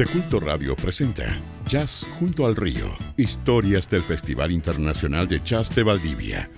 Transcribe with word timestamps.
De 0.00 0.06
Culto 0.06 0.40
Radio 0.40 0.74
presenta 0.76 1.26
Jazz 1.68 2.06
junto 2.18 2.46
al 2.46 2.56
río, 2.56 2.86
historias 3.18 3.86
del 3.86 4.00
Festival 4.00 4.50
Internacional 4.50 5.28
de 5.28 5.42
Jazz 5.44 5.74
de 5.74 5.82
Valdivia. 5.82 6.48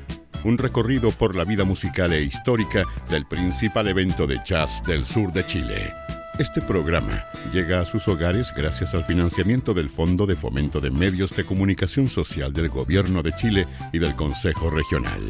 Un 0.45 0.59
recorrido 0.59 1.11
por 1.11 1.35
la 1.35 1.43
vida 1.43 1.65
musical 1.65 2.13
e 2.13 2.23
histórica 2.23 2.85
del 3.11 3.27
principal 3.27 3.89
evento 3.89 4.29
de 4.29 4.39
jazz 4.45 4.85
del 4.87 5.05
sur 5.05 5.33
de 5.33 5.45
Chile. 5.45 5.93
Este 6.39 6.63
programa 6.63 7.25
llega 7.53 7.81
a 7.81 7.85
sus 7.85 8.07
hogares 8.07 8.53
gracias 8.57 8.95
al 8.95 9.05
financiamiento 9.07 9.75
del 9.75 9.91
Fondo 9.91 10.25
de 10.25 10.37
Fomento 10.37 10.79
de 10.79 10.93
Medios 10.93 11.35
de 11.35 11.43
Comunicación 11.43 12.07
Social 12.07 12.53
del 12.53 12.69
Gobierno 12.69 13.25
de 13.25 13.33
Chile 13.33 13.67
y 13.93 13.99
del 13.99 14.15
Consejo 14.15 14.71
Regional. 14.71 15.21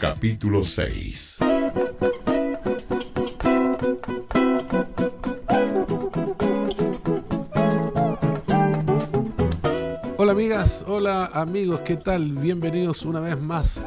Capítulo 0.00 0.64
6 0.64 1.41
hola 10.86 11.30
amigos, 11.32 11.80
¿qué 11.80 11.96
tal? 11.96 12.32
Bienvenidos 12.32 13.06
una 13.06 13.20
vez 13.20 13.40
más 13.40 13.82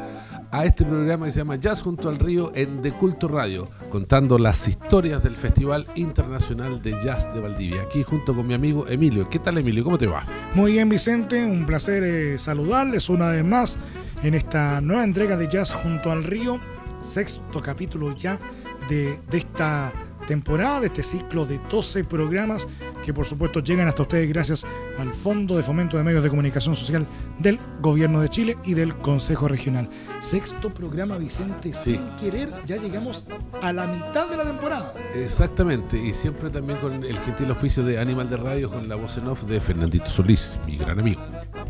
a 0.50 0.64
este 0.64 0.84
programa 0.84 1.26
que 1.26 1.32
se 1.32 1.38
llama 1.38 1.54
Jazz 1.54 1.80
junto 1.80 2.08
al 2.08 2.18
río 2.18 2.50
en 2.56 2.82
De 2.82 2.90
Culto 2.90 3.28
Radio, 3.28 3.68
contando 3.88 4.36
las 4.36 4.66
historias 4.66 5.22
del 5.22 5.36
Festival 5.36 5.86
Internacional 5.94 6.82
de 6.82 6.90
Jazz 7.04 7.32
de 7.32 7.40
Valdivia, 7.40 7.82
aquí 7.82 8.02
junto 8.02 8.34
con 8.34 8.48
mi 8.48 8.54
amigo 8.54 8.84
Emilio. 8.88 9.28
¿Qué 9.28 9.38
tal 9.38 9.58
Emilio? 9.58 9.84
¿Cómo 9.84 9.96
te 9.96 10.08
va? 10.08 10.26
Muy 10.54 10.72
bien 10.72 10.88
Vicente, 10.88 11.44
un 11.44 11.66
placer 11.66 12.02
eh, 12.02 12.36
saludarles 12.36 13.08
una 13.10 13.28
vez 13.28 13.44
más 13.44 13.78
en 14.24 14.34
esta 14.34 14.80
nueva 14.80 15.04
entrega 15.04 15.36
de 15.36 15.46
Jazz 15.48 15.72
junto 15.72 16.10
al 16.10 16.24
río, 16.24 16.58
sexto 17.00 17.60
capítulo 17.62 18.12
ya 18.12 18.40
de, 18.88 19.20
esta 19.30 19.92
temporada, 20.26 20.80
de 20.80 20.88
este 20.88 21.04
ciclo 21.04 21.46
de 21.46 21.60
12 21.70 22.02
programas 22.02 22.66
que 23.06 23.14
por 23.14 23.24
supuesto 23.24 23.60
llegan 23.60 23.86
hasta 23.86 24.02
ustedes 24.02 24.28
gracias 24.28 24.66
al 24.98 25.14
Fondo 25.14 25.56
de 25.56 25.62
Fomento 25.62 25.96
de 25.96 26.02
Medios 26.02 26.24
de 26.24 26.28
Comunicación 26.28 26.74
Social 26.74 27.06
del 27.38 27.60
Gobierno 27.80 28.20
de 28.20 28.28
Chile 28.28 28.56
y 28.64 28.74
del 28.74 28.96
Consejo 28.96 29.46
Regional. 29.46 29.88
Sexto 30.18 30.74
programa, 30.74 31.16
Vicente, 31.16 31.72
sin 31.72 32.00
querer, 32.16 32.50
ya 32.66 32.76
llegamos 32.78 33.24
a 33.62 33.72
la 33.72 33.86
mitad 33.86 34.28
de 34.28 34.36
la 34.36 34.42
temporada. 34.42 34.92
Exactamente, 35.14 35.96
y 35.96 36.12
siempre 36.14 36.50
también 36.50 36.80
con 36.80 37.04
el 37.04 37.16
gentil 37.20 37.48
auspicio 37.50 37.84
de 37.84 38.00
Animal 38.00 38.28
de 38.28 38.38
Radio 38.38 38.68
con 38.68 38.88
la 38.88 38.96
voz 38.96 39.16
en 39.18 39.28
off 39.28 39.44
de 39.44 39.60
Fernandito 39.60 40.06
Solís, 40.06 40.58
mi 40.66 40.76
gran 40.76 40.98
amigo. 40.98 41.22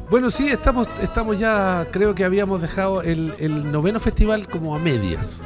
Bueno, 0.08 0.30
sí, 0.30 0.48
estamos, 0.48 0.88
estamos 1.02 1.38
ya, 1.38 1.86
creo 1.90 2.14
que 2.14 2.24
habíamos 2.24 2.62
dejado 2.62 3.02
el, 3.02 3.34
el 3.38 3.70
noveno 3.70 4.00
festival 4.00 4.48
como 4.48 4.74
a 4.74 4.78
medias. 4.78 5.42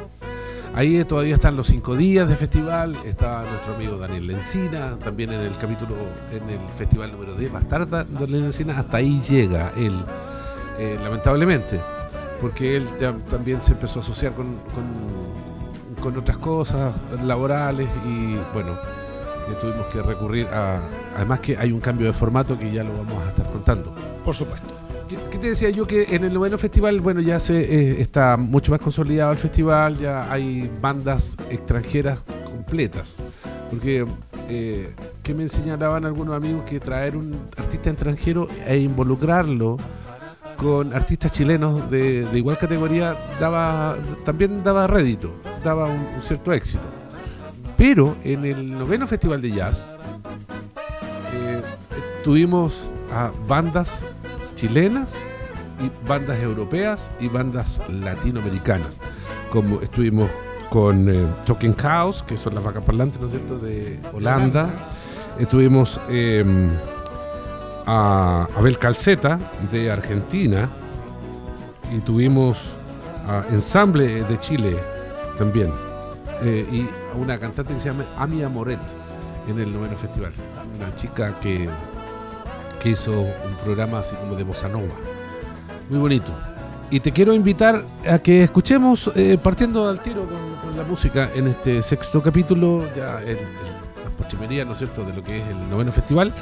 Ahí 0.73 1.03
todavía 1.03 1.35
están 1.35 1.57
los 1.57 1.67
cinco 1.67 1.97
días 1.97 2.29
de 2.29 2.35
festival, 2.37 2.95
está 3.03 3.43
nuestro 3.43 3.75
amigo 3.75 3.97
Daniel 3.97 4.25
Lencina, 4.25 4.97
también 5.03 5.33
en 5.33 5.41
el 5.41 5.57
capítulo, 5.57 5.95
en 6.31 6.49
el 6.49 6.59
festival 6.77 7.11
número 7.11 7.33
10, 7.35 7.51
más 7.51 7.67
tarde 7.67 8.05
Daniel 8.09 8.43
Lencina, 8.43 8.79
hasta 8.79 8.97
ahí 8.97 9.19
llega 9.19 9.73
él, 9.75 10.01
eh, 10.79 10.97
lamentablemente, 11.03 11.77
porque 12.39 12.77
él 12.77 12.87
también 13.29 13.61
se 13.61 13.73
empezó 13.73 13.99
a 13.99 14.01
asociar 14.01 14.31
con, 14.31 14.55
con, 16.01 16.17
otras 16.17 16.37
cosas 16.37 16.95
laborales 17.21 17.87
y 18.05 18.35
bueno, 18.53 18.71
tuvimos 19.59 19.85
que 19.87 20.01
recurrir 20.01 20.47
a, 20.47 20.79
además 21.17 21.41
que 21.41 21.57
hay 21.57 21.73
un 21.73 21.81
cambio 21.81 22.07
de 22.07 22.13
formato 22.13 22.57
que 22.57 22.71
ya 22.71 22.83
lo 22.83 22.93
vamos 22.93 23.21
a 23.23 23.29
estar 23.29 23.45
contando. 23.51 23.93
Por 24.23 24.33
supuesto. 24.33 24.80
¿Qué 25.29 25.37
te 25.37 25.49
decía 25.49 25.69
yo? 25.69 25.85
Que 25.85 26.15
en 26.15 26.23
el 26.23 26.33
noveno 26.33 26.57
festival, 26.57 27.01
bueno, 27.01 27.19
ya 27.21 27.39
se 27.39 27.59
eh, 27.59 28.01
está 28.01 28.37
mucho 28.37 28.71
más 28.71 28.79
consolidado 28.79 29.31
el 29.31 29.37
festival, 29.37 29.97
ya 29.97 30.31
hay 30.31 30.71
bandas 30.81 31.35
extranjeras 31.49 32.19
completas. 32.45 33.17
Porque, 33.69 34.05
eh, 34.49 34.93
que 35.23 35.33
me 35.33 35.43
enseñaban 35.43 36.05
algunos 36.05 36.35
amigos 36.35 36.63
que 36.63 36.79
traer 36.79 37.17
un 37.17 37.33
artista 37.57 37.89
extranjero 37.89 38.47
e 38.65 38.77
involucrarlo 38.77 39.77
con 40.57 40.93
artistas 40.93 41.31
chilenos 41.31 41.89
de, 41.89 42.27
igual 42.33 42.57
categoría 42.57 43.15
daba 43.39 43.97
también 44.23 44.63
daba 44.63 44.87
rédito, 44.87 45.33
daba 45.63 45.87
un, 45.87 46.21
cierto 46.21 46.53
éxito. 46.53 46.83
Pero 47.77 48.15
en 48.23 48.45
el 48.45 48.77
noveno 48.77 49.07
festival 49.07 49.41
de 49.41 49.51
jazz 49.51 49.91
eh, 51.33 51.61
tuvimos 52.23 52.91
a 53.11 53.31
bandas 53.47 54.03
chilenas 54.61 55.15
y 55.79 56.07
bandas 56.07 56.39
europeas 56.39 57.11
y 57.19 57.27
bandas 57.27 57.81
latinoamericanas. 57.89 58.99
Como 59.51 59.81
estuvimos 59.81 60.29
con 60.69 61.09
eh, 61.09 61.25
Talking 61.45 61.73
Cows, 61.73 62.21
que 62.21 62.37
son 62.37 62.53
las 62.53 62.63
vacas 62.63 62.83
parlantes, 62.83 63.19
¿no 63.19 63.25
es 63.25 63.33
cierto?, 63.33 63.57
de 63.57 63.99
Holanda. 64.13 64.69
Estuvimos 65.39 65.99
em, 66.09 66.69
a 67.87 68.47
Abel 68.55 68.77
Calceta, 68.77 69.39
de 69.71 69.89
Argentina. 69.89 70.69
Y 71.91 71.99
tuvimos 72.01 72.59
a 73.27 73.43
Ensamble 73.49 74.23
de 74.23 74.37
Chile 74.37 74.77
también. 75.39 75.73
Eh, 76.43 76.67
y 76.71 76.81
a 77.13 77.17
una 77.17 77.39
cantante 77.39 77.73
que 77.73 77.79
se 77.79 77.89
llama 77.89 78.05
Amia 78.15 78.47
Moret 78.47 78.79
en 79.47 79.59
el 79.59 79.73
noveno 79.73 79.97
festival. 79.97 80.31
Una 80.77 80.95
chica 80.95 81.39
que 81.39 81.67
que 82.81 82.89
hizo 82.89 83.11
un 83.11 83.55
programa 83.63 83.99
así 83.99 84.15
como 84.15 84.35
de 84.35 84.43
bossa 84.43 84.67
nova. 84.67 84.93
Muy 85.89 85.99
bonito. 85.99 86.33
Y 86.89 86.99
te 86.99 87.11
quiero 87.11 87.33
invitar 87.33 87.85
a 88.09 88.19
que 88.19 88.43
escuchemos, 88.43 89.11
eh, 89.15 89.37
partiendo 89.41 89.87
al 89.87 90.01
tiro 90.01 90.27
con, 90.27 90.75
la 90.75 90.83
música, 90.83 91.29
en 91.35 91.49
este 91.49 91.81
sexto 91.81 92.23
capítulo, 92.23 92.87
ya 92.95 93.21
en, 93.21 93.37
las 94.03 94.13
postrimerías, 94.17 94.65
¿no 94.65 94.71
es 94.73 94.79
cierto?, 94.79 95.03
de 95.03 95.13
lo 95.13 95.23
que 95.23 95.37
es 95.37 95.47
el 95.47 95.69
noveno 95.69 95.91
festival, 95.91 96.33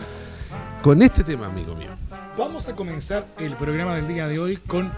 con 0.81 1.01
este 1.01 1.23
tema, 1.23 1.47
amigo 1.47 1.75
mío. 1.75 1.89
Vamos 2.37 2.67
a 2.67 2.75
comenzar 2.75 3.25
el 3.39 3.53
programa 3.55 3.95
del 3.95 4.07
día 4.07 4.27
de 4.27 4.39
hoy 4.39 4.57
con 4.57 4.91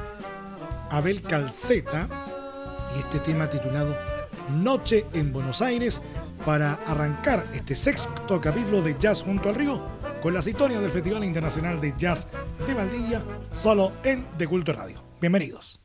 Abel 0.89 1.21
Calceta 1.21 2.07
y 2.95 2.99
este 2.99 3.19
tema 3.19 3.47
titulado 3.47 3.95
Noche 4.53 5.05
en 5.13 5.31
Buenos 5.31 5.61
Aires 5.61 6.01
para 6.45 6.79
arrancar 6.85 7.45
este 7.53 7.75
sexto 7.75 8.41
capítulo 8.41 8.81
de 8.81 8.95
Jazz 8.99 9.23
junto 9.23 9.49
al 9.49 9.55
río 9.55 10.00
con 10.21 10.33
las 10.33 10.47
historias 10.47 10.81
del 10.81 10.89
Festival 10.89 11.23
Internacional 11.23 11.81
de 11.81 11.93
Jazz 11.97 12.27
de 12.67 12.73
Valdivia, 12.73 13.21
solo 13.51 13.91
en 14.03 14.25
De 14.37 14.47
Culto 14.47 14.71
Radio. 14.71 15.03
Bienvenidos. 15.19 15.81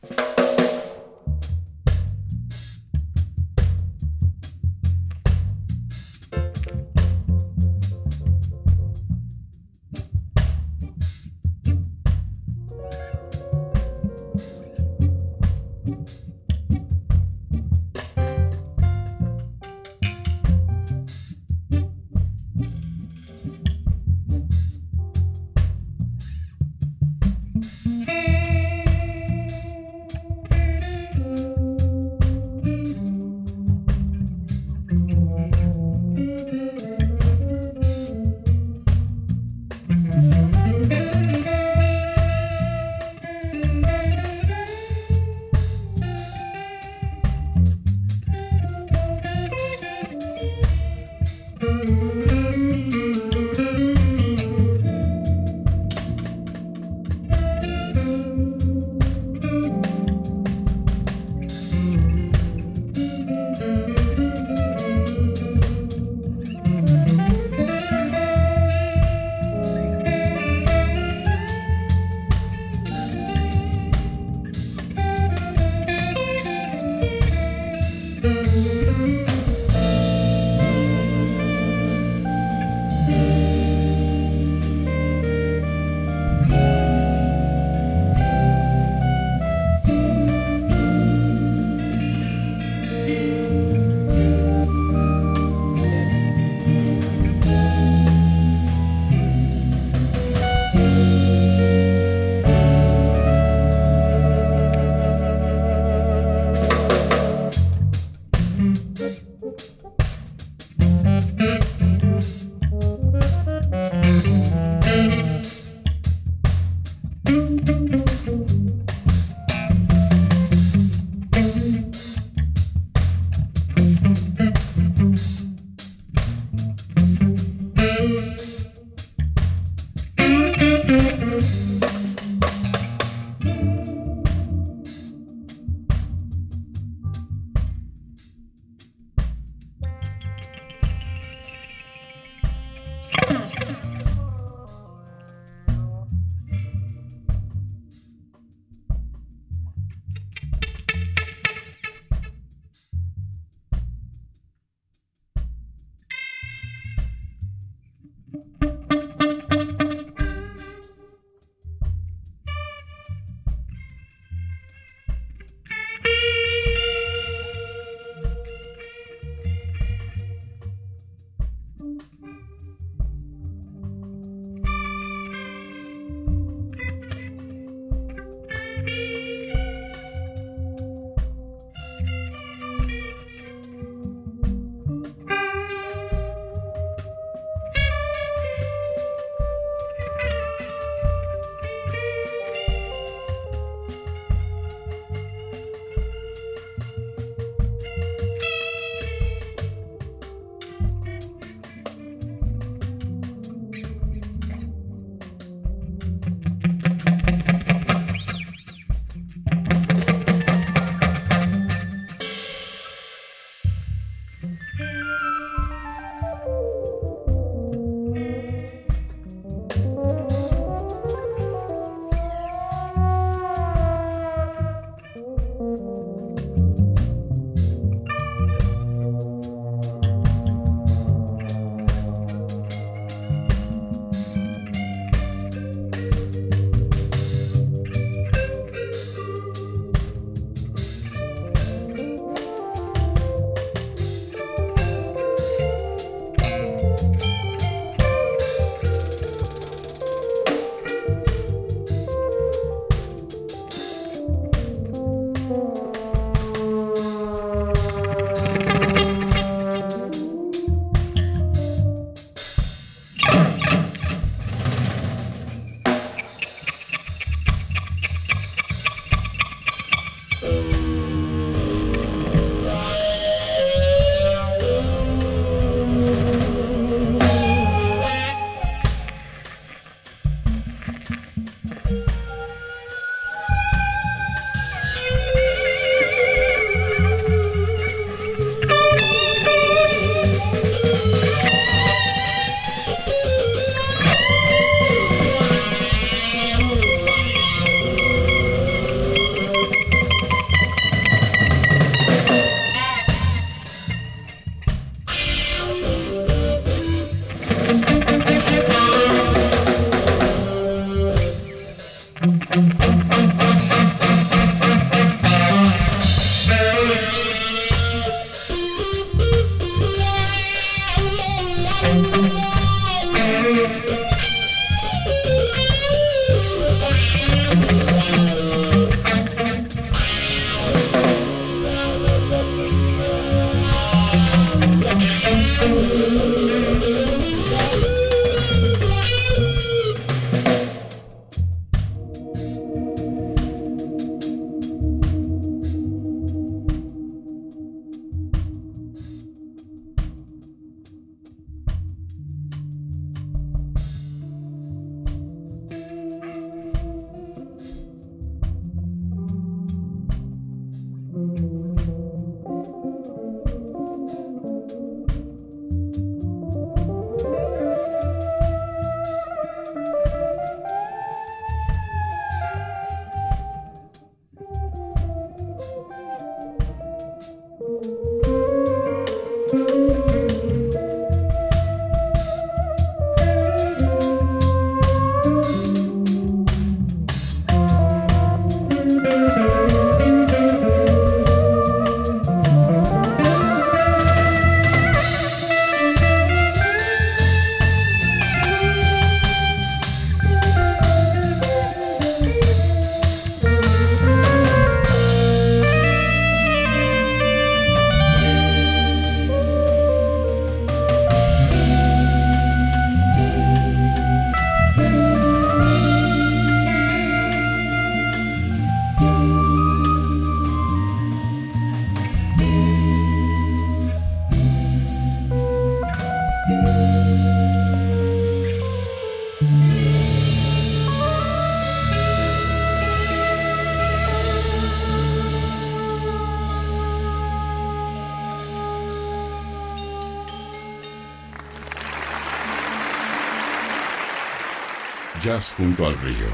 Junto 445.56 445.86
al 445.86 445.98
río. 446.00 446.26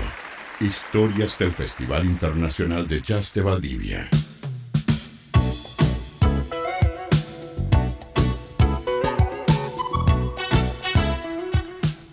Historias 0.61 1.39
del 1.39 1.53
Festival 1.53 2.05
Internacional 2.05 2.87
de 2.87 3.01
Jazz 3.03 3.33
de 3.35 3.43
Valdivia. 3.43 4.09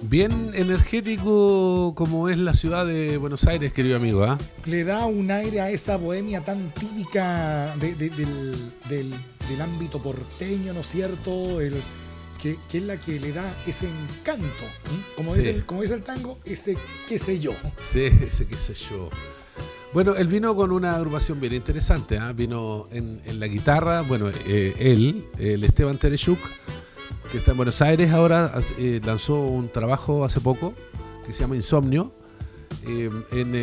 Bien 0.01 0.51
energético 0.55 1.93
como 1.95 2.29
es 2.29 2.39
la 2.39 2.53
ciudad 2.55 2.85
de 2.87 3.17
Buenos 3.17 3.45
Aires, 3.45 3.73
querido 3.73 3.95
amigo. 3.97 4.23
¿ah? 4.23 4.37
Le 4.65 4.83
da 4.83 5.05
un 5.05 5.29
aire 5.29 5.61
a 5.61 5.69
esa 5.69 5.97
bohemia 5.97 6.43
tan 6.43 6.73
típica 6.73 7.75
de- 7.77 7.93
de- 7.93 8.09
del, 8.09 8.55
del- 8.89 9.13
del 9.47 9.61
ámbito 9.61 10.01
porteño, 10.01 10.73
¿no 10.73 10.79
es 10.79 10.87
cierto? 10.87 11.61
El, 11.61 11.75
que, 12.41 12.57
que 12.71 12.77
es 12.79 12.83
la 12.83 12.97
que 12.97 13.19
le 13.19 13.31
da 13.33 13.43
ese 13.67 13.87
encanto. 13.89 14.45
Como, 15.15 15.31
Sí. 15.33 15.39
dice 15.39 15.49
el, 15.51 15.65
como 15.65 15.81
dice 15.81 15.93
el 15.95 16.03
tango, 16.03 16.39
ese 16.45 16.77
qué 17.07 17.19
sé 17.19 17.39
yo. 17.39 17.51
Sí, 17.81 18.05
ese 18.21 18.45
qué 18.47 18.55
sé 18.55 18.73
yo. 18.73 19.09
Bueno, 19.93 20.15
él 20.15 20.27
vino 20.27 20.55
con 20.55 20.71
una 20.71 20.95
agrupación 20.95 21.39
bien 21.39 21.53
interesante. 21.53 22.17
¿ah? 22.19 22.31
Vino 22.31 22.87
en, 22.91 23.19
en 23.25 23.39
la 23.39 23.47
guitarra, 23.47 24.01
bueno, 24.01 24.29
eh, 24.47 24.75
él, 24.79 25.25
el 25.39 25.63
Esteban 25.63 25.97
Tereshuk, 25.97 26.37
que 27.31 27.39
está 27.39 27.51
en 27.51 27.57
Buenos 27.57 27.81
Aires 27.81 28.11
ahora, 28.11 28.53
eh, 28.77 29.01
lanzó 29.03 29.39
un 29.41 29.69
trabajo 29.69 30.23
hace 30.25 30.39
poco 30.41 30.73
que 31.25 31.33
se 31.33 31.41
llama 31.41 31.55
Insomnio. 31.55 32.11
Eh, 32.87 33.09
en, 33.31 33.55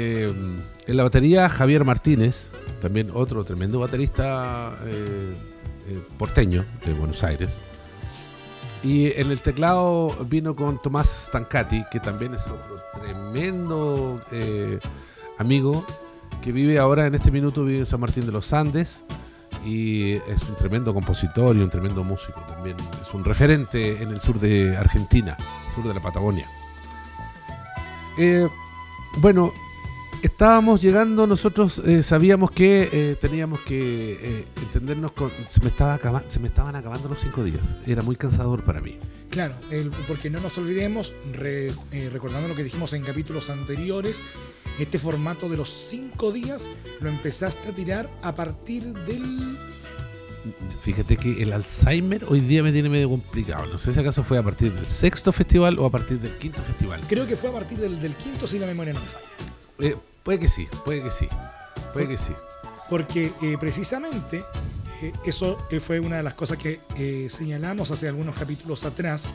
en 0.86 0.96
la 0.96 1.02
batería, 1.04 1.48
Javier 1.48 1.84
Martínez, 1.84 2.48
también 2.82 3.10
otro 3.14 3.44
tremendo 3.44 3.78
baterista 3.80 4.74
porteño 6.18 6.64
de 6.84 6.92
Buenos 6.92 7.22
Aires. 7.22 7.50
Y 8.82 9.12
en 9.18 9.30
el 9.30 9.40
teclado 9.42 10.16
vino 10.28 10.54
con 10.54 10.80
Tomás 10.80 11.08
Stancati, 11.08 11.84
que 11.90 11.98
también 11.98 12.34
es 12.34 12.46
otro 12.46 12.76
tremendo 13.02 14.22
eh, 14.30 14.78
amigo 15.38 15.84
que 16.42 16.52
vive 16.52 16.78
ahora 16.78 17.06
en 17.06 17.14
este 17.14 17.30
minuto 17.30 17.64
vive 17.64 17.80
en 17.80 17.86
San 17.86 18.00
Martín 18.00 18.24
de 18.24 18.32
los 18.32 18.52
Andes 18.52 19.02
y 19.64 20.12
es 20.12 20.42
un 20.48 20.54
tremendo 20.56 20.94
compositor 20.94 21.56
y 21.56 21.60
un 21.60 21.70
tremendo 21.70 22.04
músico 22.04 22.40
también. 22.48 22.76
Es 23.02 23.12
un 23.12 23.24
referente 23.24 24.00
en 24.00 24.10
el 24.10 24.20
sur 24.20 24.38
de 24.38 24.76
Argentina, 24.76 25.36
sur 25.74 25.88
de 25.88 25.94
la 25.94 26.00
Patagonia. 26.00 26.46
Eh, 28.18 28.48
bueno, 29.18 29.52
estábamos 30.26 30.80
llegando, 30.82 31.26
nosotros 31.26 31.80
eh, 31.84 32.02
sabíamos 32.02 32.50
que 32.50 32.88
eh, 32.92 33.16
teníamos 33.20 33.60
que 33.60 34.12
eh, 34.20 34.44
entendernos 34.62 35.12
con... 35.12 35.30
Se 35.48 35.60
me, 35.60 35.68
estaba 35.68 35.98
se 36.28 36.38
me 36.40 36.48
estaban 36.48 36.76
acabando 36.76 37.08
los 37.08 37.20
cinco 37.20 37.42
días. 37.44 37.60
Era 37.86 38.02
muy 38.02 38.16
cansador 38.16 38.62
para 38.62 38.80
mí. 38.80 38.98
Claro, 39.30 39.54
el- 39.70 39.90
porque 40.08 40.30
no 40.30 40.40
nos 40.40 40.56
olvidemos, 40.58 41.12
re- 41.32 41.72
recordando 42.12 42.48
lo 42.48 42.54
que 42.54 42.64
dijimos 42.64 42.92
en 42.92 43.02
capítulos 43.02 43.50
anteriores, 43.50 44.22
este 44.78 44.98
formato 44.98 45.48
de 45.48 45.56
los 45.56 45.68
cinco 45.70 46.32
días 46.32 46.68
lo 47.00 47.08
empezaste 47.08 47.68
a 47.68 47.72
tirar 47.72 48.10
a 48.22 48.34
partir 48.34 48.84
del 48.92 49.24
Fíjate 50.82 51.16
que 51.16 51.42
el 51.42 51.52
Alzheimer 51.52 52.24
hoy 52.28 52.38
día 52.40 52.62
me 52.62 52.70
tiene 52.70 52.88
medio 52.88 53.08
complicado. 53.10 53.66
No 53.66 53.78
sé 53.78 53.92
si 53.92 53.98
acaso 53.98 54.22
fue 54.22 54.38
a 54.38 54.42
partir 54.44 54.72
del 54.72 54.86
sexto 54.86 55.32
festival 55.32 55.76
o 55.80 55.86
a 55.86 55.90
partir 55.90 56.20
del 56.20 56.30
quinto 56.36 56.62
festival. 56.62 57.00
Creo 57.08 57.26
que 57.26 57.34
fue 57.36 57.50
a 57.50 57.52
partir 57.52 57.78
del, 57.78 57.98
del 57.98 58.14
quinto, 58.14 58.46
si 58.46 58.58
la 58.60 58.66
memoria 58.66 58.92
no 58.92 59.00
me 59.00 59.06
falla. 59.06 59.24
Eh, 59.80 59.96
puede 60.26 60.40
que 60.40 60.48
sí, 60.48 60.68
puede 60.84 61.02
que 61.02 61.10
sí. 61.10 61.28
Puede 61.94 62.08
que 62.08 62.18
sí. 62.18 62.34
Porque 62.90 63.32
eh, 63.40 63.56
precisamente 63.58 64.44
eh, 65.00 65.12
eso 65.24 65.56
eh, 65.70 65.80
fue 65.80 66.00
una 66.00 66.16
de 66.16 66.22
las 66.22 66.34
cosas 66.34 66.58
que 66.58 66.80
eh, 66.96 67.28
señalamos 67.30 67.90
hace 67.90 68.08
algunos 68.08 68.34
capítulos 68.36 68.84
atrás, 68.84 69.28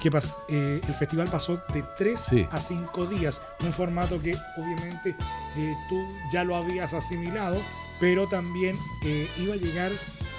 que 0.00 0.10
eh, 0.48 0.80
el 0.86 0.94
festival 0.94 1.28
pasó 1.28 1.60
de 1.74 1.84
3 1.98 2.20
Sí. 2.20 2.46
a 2.50 2.60
5 2.60 3.06
días, 3.06 3.42
un 3.64 3.72
formato 3.72 4.22
que 4.22 4.34
obviamente 4.56 5.16
eh, 5.56 5.74
tú 5.88 5.96
ya 6.32 6.44
lo 6.44 6.56
habías 6.56 6.94
asimilado, 6.94 7.60
pero 8.00 8.28
también 8.28 8.76
eh, 9.04 9.28
iba 9.38 9.54
a 9.54 9.56
llegar 9.56 9.90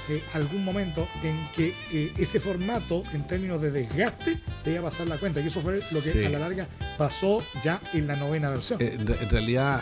eh, 0.10 0.22
algún 0.34 0.66
momento 0.66 1.08
en 1.24 1.38
que 1.56 1.74
eh, 1.94 2.12
ese 2.18 2.40
formato, 2.40 3.04
en 3.14 3.26
términos 3.28 3.62
de 3.62 3.72
desgaste, 3.72 4.40
te 4.64 4.72
iba 4.72 4.80
a 4.82 4.84
pasar 4.84 5.08
la 5.08 5.18
cuenta. 5.18 5.40
Y 5.42 5.48
eso 5.48 5.62
fue 5.62 5.74
lo 5.92 6.02
que 6.02 6.12
Sí. 6.12 6.26
a 6.26 6.30
la 6.30 6.40
larga 6.40 6.68
pasó 6.98 7.44
ya 7.64 7.80
en 7.94 8.08
la 8.08 8.16
novena 8.16 8.50
versión. 8.50 8.82
Eh, 8.82 8.96
en, 9.00 9.08
re- 9.08 9.18
en 9.22 9.30
realidad, 9.30 9.82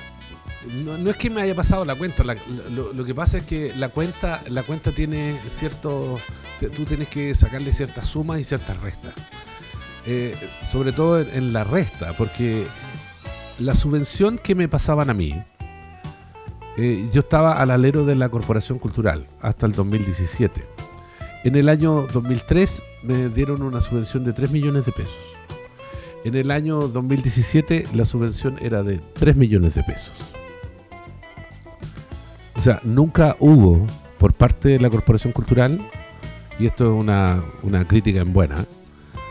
no, 0.84 0.98
no 0.98 1.10
es 1.10 1.18
que 1.18 1.30
me 1.30 1.42
haya 1.42 1.56
pasado 1.56 1.86
la 1.86 1.96
cuenta. 1.96 2.24
la- 2.24 2.36
lo, 2.76 2.94
lo 2.94 3.06
que 3.06 3.16
pasa 3.16 3.38
es 3.40 3.46
que 3.46 3.74
la 3.78 3.90
cuenta, 3.90 4.42
la 4.50 4.64
cuenta 4.64 4.92
tiene 4.92 5.40
cierto. 5.50 6.20
Tú 6.76 6.86
tienes 6.86 7.08
que 7.10 7.34
sacarle 7.36 7.72
ciertas 7.74 8.08
sumas 8.08 8.40
y 8.40 8.44
ciertas 8.44 8.80
restas. 8.82 9.14
Eh, 10.06 10.36
sobre 10.70 10.92
todo 10.94 11.20
en, 11.22 11.30
en 11.34 11.54
la 11.54 11.64
resta, 11.64 12.14
porque 12.14 12.66
la 13.60 13.76
subvención 13.76 14.38
que 14.38 14.56
me 14.56 14.68
pasaban 14.68 15.10
a 15.10 15.14
mí, 15.14 15.42
eh, 16.78 17.10
yo 17.12 17.22
estaba 17.22 17.60
al 17.60 17.72
alero 17.72 18.06
de 18.06 18.16
la 18.16 18.30
Corporación 18.30 18.78
Cultural 18.78 19.28
hasta 19.42 19.66
el 19.66 19.72
2017. 19.72 20.64
En 21.44 21.56
el 21.56 21.70
año 21.70 22.08
2003 22.14 22.84
me 23.04 23.30
dieron 23.30 23.64
una 23.64 23.82
subvención 23.82 24.24
de 24.24 24.34
3 24.34 24.52
millones 24.52 24.86
de 24.86 24.92
pesos. 24.92 25.18
En 26.24 26.36
el 26.36 26.52
año 26.52 26.88
2017 26.88 27.88
la 27.94 28.06
subvención 28.06 28.58
era 28.62 28.84
de 28.84 29.00
3 29.14 29.36
millones 29.36 29.74
de 29.74 29.84
pesos. 29.84 30.14
O 32.56 32.62
sea, 32.62 32.80
nunca 32.84 33.36
hubo 33.40 33.86
por 34.18 34.34
parte 34.34 34.70
de 34.70 34.80
la 34.80 34.90
Corporación 34.90 35.34
Cultural, 35.34 35.80
y 36.60 36.66
esto 36.66 36.86
es 36.86 36.92
una, 36.92 37.40
una 37.64 37.88
crítica 37.88 38.22
en 38.22 38.34
buena, 38.34 38.56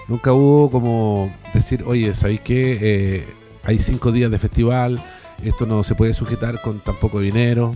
nunca 0.09 0.33
hubo 0.33 0.71
como 0.71 1.29
decir, 1.53 1.85
oye, 1.87 2.15
¿sabéis 2.15 2.41
qué? 2.41 2.79
Eh, 2.81 3.29
hay 3.65 3.81
cinco 3.81 4.12
días 4.12 4.31
de 4.31 4.38
festival, 4.38 5.03
esto 5.43 5.66
no 5.66 5.83
se 5.83 5.95
puede 5.95 6.12
sujetar 6.12 6.61
con 6.62 6.81
tan 6.81 6.99
poco 6.99 7.21
dinero. 7.21 7.75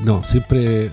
No, 0.00 0.22
siempre, 0.22 0.90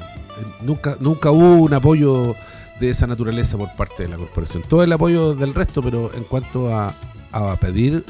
nunca, 0.61 0.97
nunca 0.99 1.31
hubo 1.31 1.55
un 1.55 1.73
apoyo 1.73 2.35
de 2.79 2.89
esa 2.89 3.07
naturaleza 3.07 3.57
por 3.57 3.71
parte 3.73 4.03
de 4.03 4.09
la 4.09 4.17
corporación. 4.17 4.63
Todo 4.63 4.83
el 4.83 4.91
apoyo 4.93 5.35
del 5.35 5.53
resto, 5.53 5.81
pero 5.81 6.11
en 6.13 6.23
cuanto 6.23 6.73
a, 6.73 6.93
a 7.31 7.55
pedir 7.57 8.03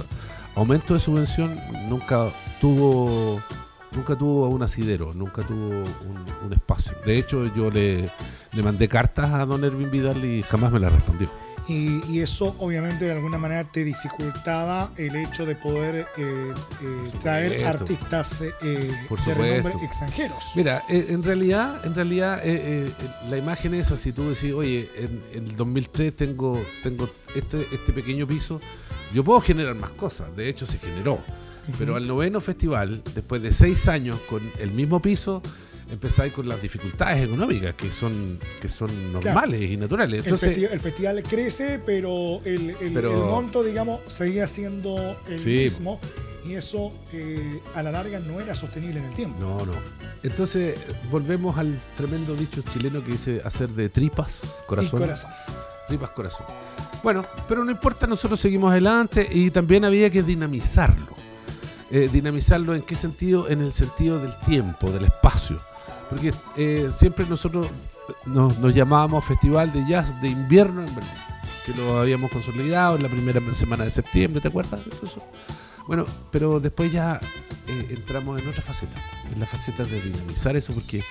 aumento 0.56 0.94
de 0.94 1.00
subvención, 1.00 1.58
nunca 1.90 2.32
tuvo 2.62 3.42
nunca 3.92 4.16
tuvo 4.16 4.48
un 4.48 4.64
asidero, 4.64 5.12
nunca 5.14 5.44
tuvo 5.44 5.70
un, 5.70 6.26
un 6.46 6.54
espacio. 6.54 6.94
De 7.06 7.18
hecho, 7.18 7.46
yo 7.54 7.70
le, 7.70 8.10
le 8.52 8.64
mandé 8.64 8.88
cartas 8.88 9.32
a 9.32 9.46
don 9.46 9.64
Erwin 9.64 9.92
Vidal 9.92 10.24
y 10.26 10.44
jamás 10.44 10.72
me 10.72 10.80
las 10.80 10.92
respondió. 10.92 11.30
Y, 11.68 12.02
y 12.12 12.20
eso 12.20 12.54
obviamente 12.60 13.06
de 13.06 13.14
alguna 13.14 13.38
manera 13.38 13.64
te 13.64 13.84
dificultaba 13.86 14.92
el 14.98 15.16
hecho 15.16 15.46
de 15.46 15.56
poder 15.56 16.08
eh, 16.18 16.54
eh, 16.82 17.12
traer 17.22 17.66
artistas 17.66 18.42
eh, 18.42 18.92
Por 19.08 19.24
de 19.24 19.34
renombre 19.34 19.74
extranjeros. 19.84 20.52
Mira, 20.56 20.84
eh, 20.90 21.06
en 21.10 21.24
realidad, 21.24 21.86
en 21.86 21.96
realidad 21.96 22.40
eh, 22.44 22.86
eh, 22.86 22.92
la 23.30 23.38
imagen 23.38 23.74
es 23.76 23.92
así, 23.92 24.12
tú 24.12 24.30
decís, 24.30 24.54
oye, 24.54 24.90
en, 24.98 25.24
en 25.34 25.48
el 25.48 25.56
2003 25.56 26.16
tengo, 26.16 26.62
tengo 26.84 27.10
este, 27.34 27.66
este 27.72 27.94
pequeño 27.94 28.28
piso, 28.28 28.60
yo 29.14 29.24
puedo 29.24 29.40
generar 29.40 29.76
más 29.76 29.92
cosas, 29.92 30.36
de 30.36 30.50
hecho 30.50 30.66
se 30.66 30.80
generó, 30.80 31.20
pero 31.78 31.96
al 31.96 32.06
noveno 32.06 32.42
festival, 32.42 33.02
después 33.16 33.42
de 33.42 33.54
seis 33.54 33.88
años 33.88 34.20
con 34.30 34.42
el 34.60 34.72
mismo 34.72 35.02
piso, 35.02 35.42
empezáis 35.92 36.34
con 36.34 36.48
las 36.48 36.62
dificultades 36.62 37.24
económicas 37.26 37.76
que 37.76 37.92
son, 37.92 38.40
que 38.62 38.70
son 38.70 39.12
normales 39.14 39.64
y 39.70 39.78
naturales. 39.78 40.20
el, 40.20 40.24
Entonces, 40.26 40.58
festi- 40.58 40.70
el 40.72 40.80
festival 40.80 41.24
crece, 41.24 41.80
pero 41.86 42.40
el, 42.46 42.72
el- 42.82 42.94
Pero- 42.94 43.12
el 43.12 43.18
monto, 43.18 43.64
digamos, 43.64 44.00
seguía 44.08 44.48
siendo 44.48 45.16
el 45.28 45.40
Sí. 45.40 45.50
mismo. 45.50 46.00
Y 46.46 46.56
eso 46.56 46.92
eh, 47.14 47.62
a 47.74 47.82
la 47.82 47.92
larga 47.92 48.20
no 48.20 48.42
era 48.42 48.54
sostenible 48.54 49.00
en 49.00 49.06
el 49.06 49.14
tiempo. 49.14 49.40
No, 49.40 49.66
no. 49.66 49.72
Entonces, 50.24 50.78
volvemos 51.10 51.58
al 51.58 51.80
tremendo 51.96 52.36
dicho 52.36 52.62
chileno 52.64 53.02
que 53.02 53.12
dice 53.12 53.42
hacer 53.46 53.70
de 53.70 53.88
tripas, 53.88 54.62
corazón. 54.68 55.00
Y 55.00 55.04
corazón. 55.04 55.32
Tripas 55.88 56.10
Corazón. 56.12 56.46
Bueno, 57.02 57.26
pero 57.48 57.64
no 57.64 57.72
importa, 57.72 58.08
nosotros 58.08 58.40
seguimos 58.40 58.72
adelante 58.72 59.28
y 59.32 59.52
también 59.52 59.84
había 59.86 60.10
que 60.10 60.22
dinamizarlo. 60.24 61.14
Eh, 61.92 62.10
dinamizarlo 62.12 62.74
en 62.74 62.82
qué 62.82 62.96
sentido? 62.96 63.50
En 63.50 63.62
el 63.62 63.72
sentido 63.74 64.18
del 64.20 64.34
tiempo, 64.46 64.90
del 64.92 65.06
espacio. 65.06 65.58
Porque 66.10 66.34
eh, 66.58 66.90
siempre 66.96 67.26
nosotros 67.28 67.68
nos, 68.26 68.58
nos 68.60 68.74
llamábamos 68.76 69.26
Festival 69.26 69.72
de 69.74 69.86
Jazz 69.88 70.20
de 70.22 70.28
Invierno 70.30 70.82
en 70.82 70.94
Berlín, 70.96 71.14
que 71.66 71.74
lo 71.74 72.00
habíamos 72.00 72.32
consolidado 72.32 72.96
en 72.98 73.04
la 73.04 73.10
primera 73.10 73.40
semana 73.56 73.84
de 73.86 73.90
septiembre, 73.90 74.42
¿te 74.42 74.48
acuerdas? 74.50 74.82
Bueno, 75.88 76.06
pero 76.32 76.60
después 76.60 76.92
ya 76.92 77.20
eh, 77.68 77.88
entramos 77.90 78.42
en 78.42 78.48
otra 78.48 78.62
faceta, 78.62 78.96
en 79.34 79.40
la 79.40 79.46
faceta 79.46 79.84
de 79.84 80.02
dinamizar 80.02 80.56
eso, 80.56 80.74
porque 80.74 81.04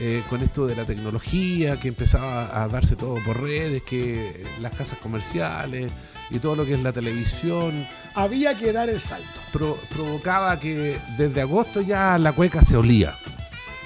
eh, 0.00 0.22
con 0.30 0.40
esto 0.42 0.66
de 0.66 0.74
la 0.74 0.84
tecnología, 0.84 1.78
que 1.78 1.88
empezaba 1.88 2.62
a 2.62 2.66
darse 2.68 2.96
todo 2.96 3.16
por 3.24 3.40
redes, 3.40 3.82
que 3.82 4.42
las 4.60 4.74
casas 4.74 4.98
comerciales 4.98 5.92
y 6.30 6.38
todo 6.38 6.56
lo 6.56 6.64
que 6.64 6.74
es 6.74 6.80
la 6.80 6.92
televisión, 6.92 7.72
Había 8.14 8.56
que 8.56 8.72
dar 8.72 8.88
el 8.88 8.98
salto. 9.00 9.28
pro- 9.52 9.78
provocaba 9.94 10.58
que 10.58 10.98
desde 11.18 11.40
agosto 11.42 11.80
ya 11.80 12.16
la 12.18 12.32
cueca 12.32 12.64
se 12.64 12.76
olía 12.76 13.14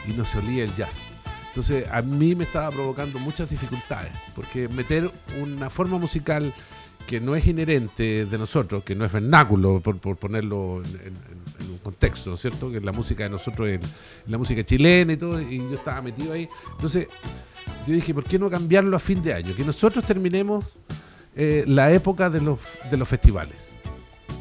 y 0.08 0.12
no 0.12 0.24
se 0.24 0.38
olía 0.38 0.64
el 0.64 0.74
jazz. 0.74 1.10
Entonces 1.48 1.86
a 1.90 2.02
mí 2.02 2.34
me 2.34 2.44
estaba 2.44 2.70
provocando 2.70 3.18
muchas 3.20 3.48
dificultades, 3.48 4.12
porque 4.34 4.68
meter 4.68 5.10
una 5.40 5.70
forma 5.70 5.98
musical 5.98 6.52
que 7.06 7.20
no 7.20 7.36
es 7.36 7.46
inherente 7.46 8.26
de 8.26 8.38
nosotros, 8.38 8.82
que 8.82 8.94
no 8.94 9.04
es 9.04 9.12
vernáculo, 9.12 9.80
por, 9.80 10.16
ponerlo 10.16 10.82
en, 10.82 11.70
un 11.70 11.78
contexto, 11.78 12.30
¿no 12.30 12.36
es 12.36 12.42
cierto? 12.42 12.72
Que 12.72 12.80
la 12.80 12.92
música 12.92 13.24
de 13.24 13.30
nosotros 13.30 13.68
es 13.68 13.80
la 14.26 14.38
música 14.38 14.64
chilena 14.64 15.12
y 15.12 15.16
todo, 15.16 15.40
y 15.40 15.58
yo 15.58 15.74
estaba 15.74 16.02
metido 16.02 16.32
ahí. 16.32 16.48
Entonces, 16.72 17.06
yo 17.86 17.94
dije, 17.94 18.12
¿por 18.14 18.24
qué 18.24 18.38
no 18.38 18.50
cambiarlo 18.50 18.96
a 18.96 19.00
fin 19.00 19.22
de 19.22 19.34
año? 19.34 19.54
Que 19.54 19.64
nosotros 19.64 20.04
terminemos 20.04 20.64
eh, 21.36 21.64
la 21.66 21.92
época 21.92 22.30
de 22.30 22.40
los, 22.40 22.58
festivales. 23.06 23.72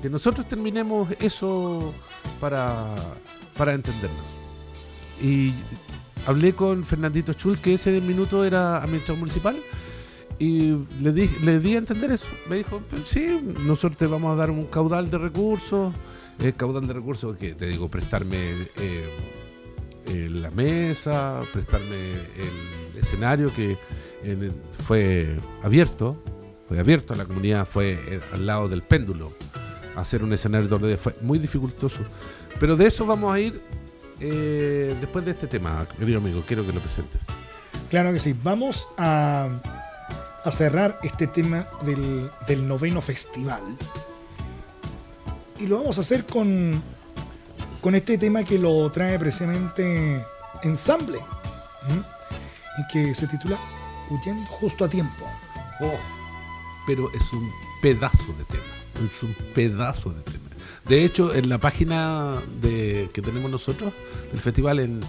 Que 0.02 0.10
nosotros 0.10 0.48
terminemos 0.48 1.10
eso 1.20 1.94
para 2.40 2.96
entendernos. 3.74 4.43
Y 5.24 5.54
hablé 6.28 6.54
con 6.54 6.84
Fernandito 6.84 7.34
Chul, 7.34 7.58
que 7.60 7.74
ese 7.76 8.00
minuto 8.02 8.44
era 8.44 8.84
administrador 8.84 9.20
municipal, 9.20 9.58
y 10.38 10.76
le 11.02 11.14
di, 11.14 11.30
le 11.44 11.60
di 11.60 11.76
a 11.76 11.78
entender 11.80 12.12
eso. 12.12 12.28
Me 12.50 12.58
dijo, 12.58 12.82
sí, 13.06 13.40
nosotros 13.66 13.98
te 13.98 14.06
vamos 14.06 14.34
a 14.34 14.36
dar 14.36 14.52
un 14.52 14.66
caudal 14.66 15.10
de 15.10 15.18
recursos, 15.18 15.94
eh, 16.40 16.52
caudal 16.52 16.86
de 16.86 16.94
recursos 16.94 17.38
que 17.38 17.56
te 17.56 17.68
digo, 17.68 17.88
prestarme 17.88 18.38
eh, 18.78 20.30
la 20.30 20.52
mesa, 20.52 21.42
prestarme 21.54 21.96
el 21.96 23.00
escenario 23.00 23.48
que 23.48 23.78
fue 24.86 25.38
abierto, 25.62 26.22
fue 26.68 26.80
abierto 26.80 27.14
a 27.14 27.18
la 27.18 27.26
comunidad, 27.26 27.68
fue 27.68 27.94
eh, 27.94 28.20
al 28.34 28.46
lado 28.46 28.68
del 28.68 28.82
péndulo, 28.82 29.32
hacer 29.96 30.24
un 30.24 30.34
escenario 30.34 30.68
donde 30.68 30.98
fue 30.98 31.16
muy 31.22 31.40
dificultoso. 31.40 32.00
Pero 32.60 32.76
de 32.76 32.88
eso 32.88 33.06
vamos 33.06 33.34
a 33.34 33.40
ir 33.40 33.54
después 34.20 35.26
de 35.26 35.32
este 35.32 35.48
tema, 35.48 35.86
querido 35.98 36.20
amigo, 36.20 36.42
quiero 36.48 36.66
que 36.66 36.74
lo 36.74 36.80
presentes. 36.80 37.22
Claro 37.90 38.12
que 38.14 38.20
sí, 38.20 38.36
vamos 38.42 38.88
a 38.98 39.50
a 40.44 40.52
cerrar 40.52 41.00
este 41.04 41.28
tema 41.28 41.68
del, 41.84 42.68
noveno 42.68 43.02
festival. 43.02 43.62
Y 45.60 45.68
lo 45.68 45.78
vamos 45.78 45.98
a 45.98 46.02
hacer 46.02 46.26
con, 46.26 46.82
con 47.82 47.96
este 47.96 48.18
tema 48.18 48.44
que 48.44 48.60
lo 48.60 48.92
trae 48.92 49.18
precisamente 49.18 50.24
Ensamble. 50.64 51.20
Y 52.78 52.88
que 52.92 53.16
se 53.16 53.28
titula 53.28 53.58
Huyendo 54.10 54.44
justo 54.44 54.86
a 54.86 54.90
tiempo. 54.90 55.26
Oh, 55.80 56.00
pero 56.86 57.12
es 57.14 57.34
un 57.34 57.52
pedazo 57.82 58.34
de 58.38 58.44
tema. 58.46 59.08
Es 59.08 59.24
un 59.24 59.34
pedazo 59.54 60.10
de 60.12 60.22
tema. 60.24 60.43
De 60.86 61.06
hecho, 61.06 61.34
en 61.34 61.48
la 61.48 61.60
página 61.60 62.42
que 62.62 63.22
tenemos 63.22 63.50
nosotros, 63.50 63.94
del 64.32 64.42
festival 64.42 64.80
en, 64.80 65.00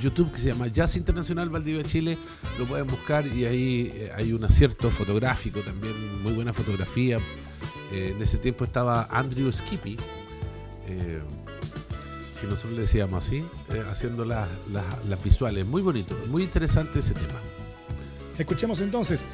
YouTube, 0.00 0.32
que 0.32 0.38
se 0.38 0.48
llama 0.48 0.68
Jazz 0.68 0.96
Internacional 0.96 1.48
Valdivia 1.50 1.82
Chile, 1.82 2.16
lo 2.58 2.66
pueden 2.66 2.86
buscar 2.86 3.26
y 3.26 3.46
ahí 3.46 3.90
eh, 3.94 4.12
hay 4.14 4.32
un 4.32 4.44
acierto 4.44 4.90
fotográfico 4.90 5.60
también, 5.60 6.22
muy 6.22 6.32
buena 6.32 6.52
fotografía. 6.52 7.18
Eh, 7.92 8.12
en 8.14 8.22
ese 8.22 8.38
tiempo 8.38 8.64
estaba 8.64 9.08
Andrew 9.10 9.50
Skippy, 9.50 9.96
eh, 10.88 11.20
que 12.40 12.46
nosotros 12.46 12.72
le 12.72 12.82
decíamos 12.82 13.26
así, 13.26 13.44
haciendo 13.90 14.24
las, 14.24 14.48
las 14.70 15.24
visuales. 15.24 15.66
Muy 15.66 15.82
bonito, 15.82 16.16
muy 16.28 16.42
interesante 16.42 17.00
ese 17.00 17.14
tema. 17.14 17.40
Escuchemos 18.38 18.80
entonces, 18.80 19.24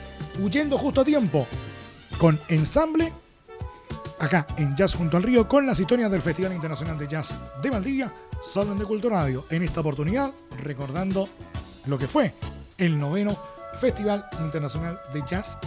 huyendo 0.40 0.78
justo 0.78 1.02
a 1.02 1.04
tiempo, 1.04 1.46
con 2.18 2.40
ensamble 2.48 3.12
acá 4.24 4.46
en 4.56 4.74
Jazz 4.74 4.94
Junto 4.94 5.16
al 5.16 5.22
Río 5.22 5.46
con 5.46 5.66
las 5.66 5.78
historias 5.78 6.10
del 6.10 6.22
Festival 6.22 6.52
Internacional 6.52 6.98
de 6.98 7.06
Jazz 7.06 7.34
de 7.62 7.70
Valdivia, 7.70 8.12
Salón 8.42 8.78
de 8.78 8.84
Cultura 8.84 9.16
Radio. 9.16 9.44
En 9.50 9.62
esta 9.62 9.80
oportunidad, 9.80 10.32
recordando 10.62 11.28
lo 11.86 11.98
que 11.98 12.08
fue 12.08 12.34
el 12.78 12.98
noveno 12.98 13.36
Festival 13.80 14.26
Internacional 14.40 14.98
de 15.12 15.22
Jazz 15.26 15.58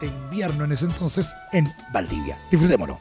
de 0.00 0.06
invierno 0.06 0.64
en 0.64 0.72
ese 0.72 0.84
entonces 0.84 1.34
en 1.52 1.72
Valdivia. 1.92 2.36
Disfrutémoslo. 2.50 2.98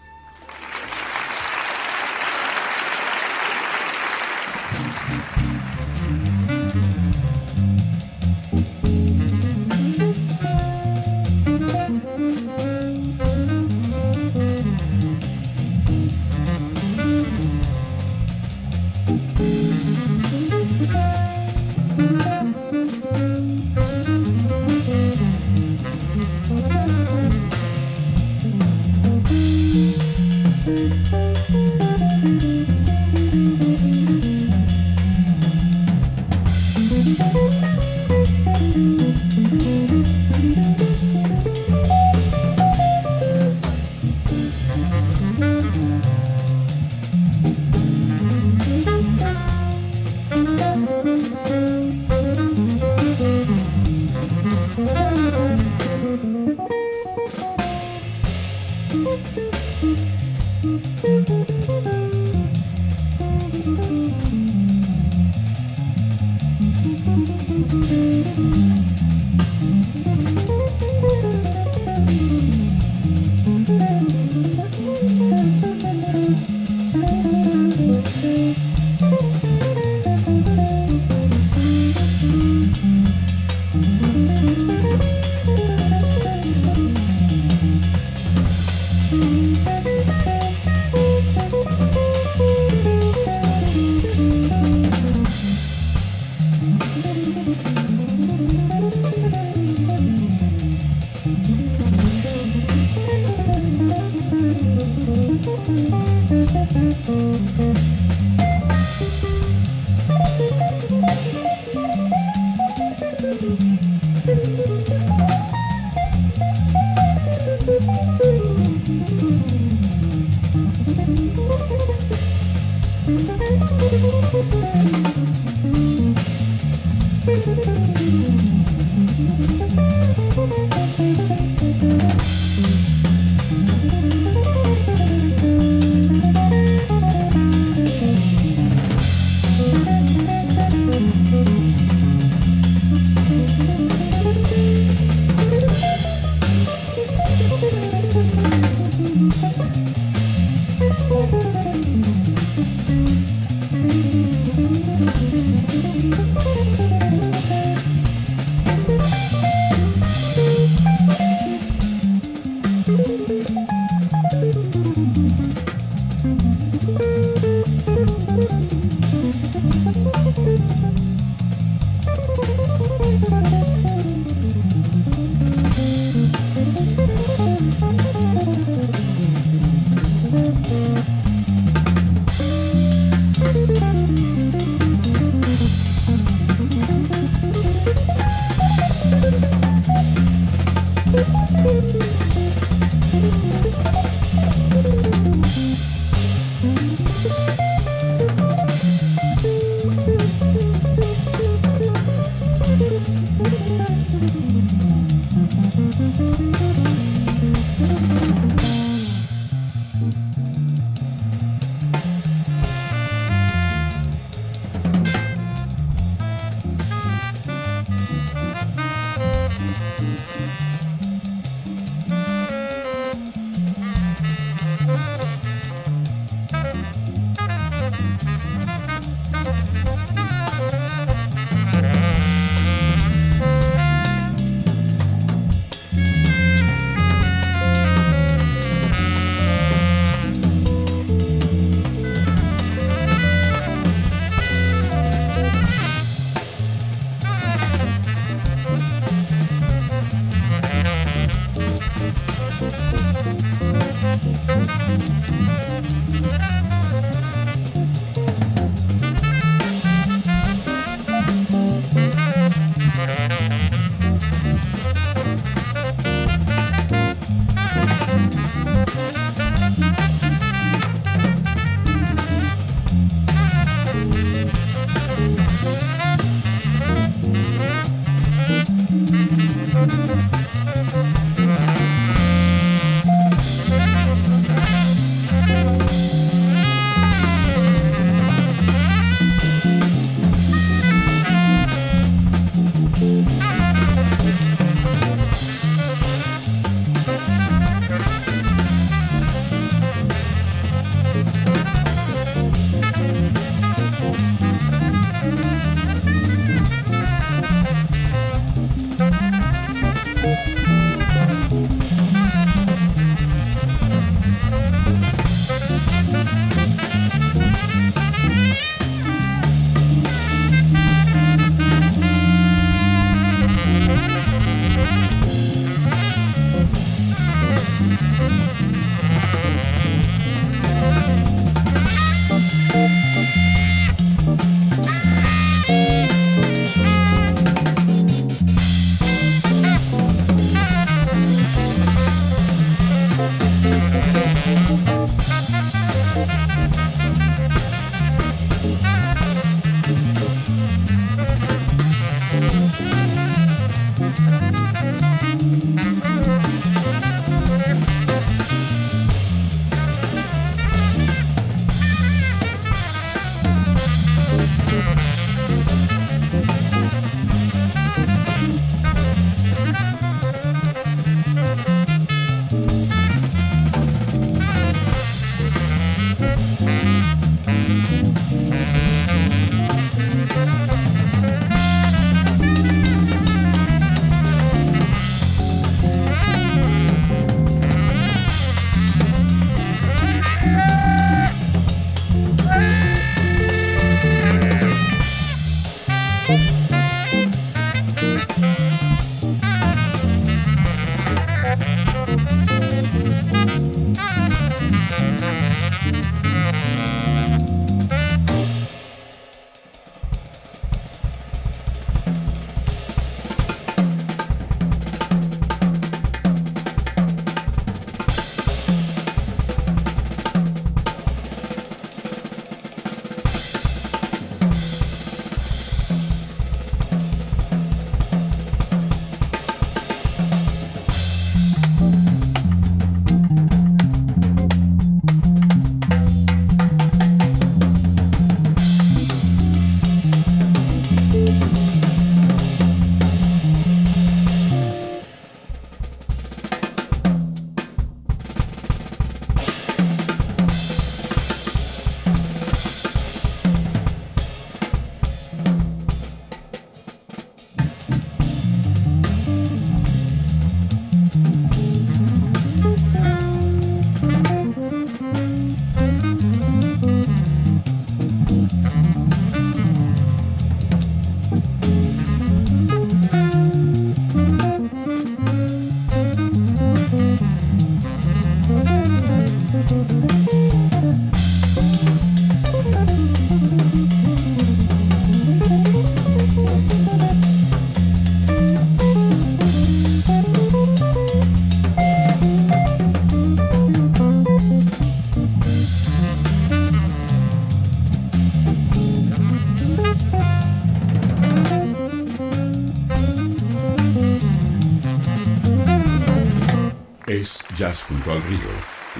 Jazz 507.56 507.84
junto 507.84 508.12
al 508.12 508.22
río. 508.24 508.40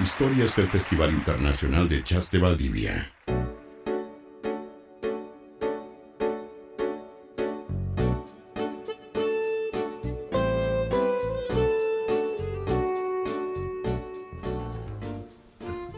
Historias 0.02 0.56
del 0.56 0.66
Festival 0.68 1.10
Internacional 1.10 1.86
de 1.88 2.02
Jazz 2.02 2.30
de 2.30 2.38
Valdivia. 2.38 3.12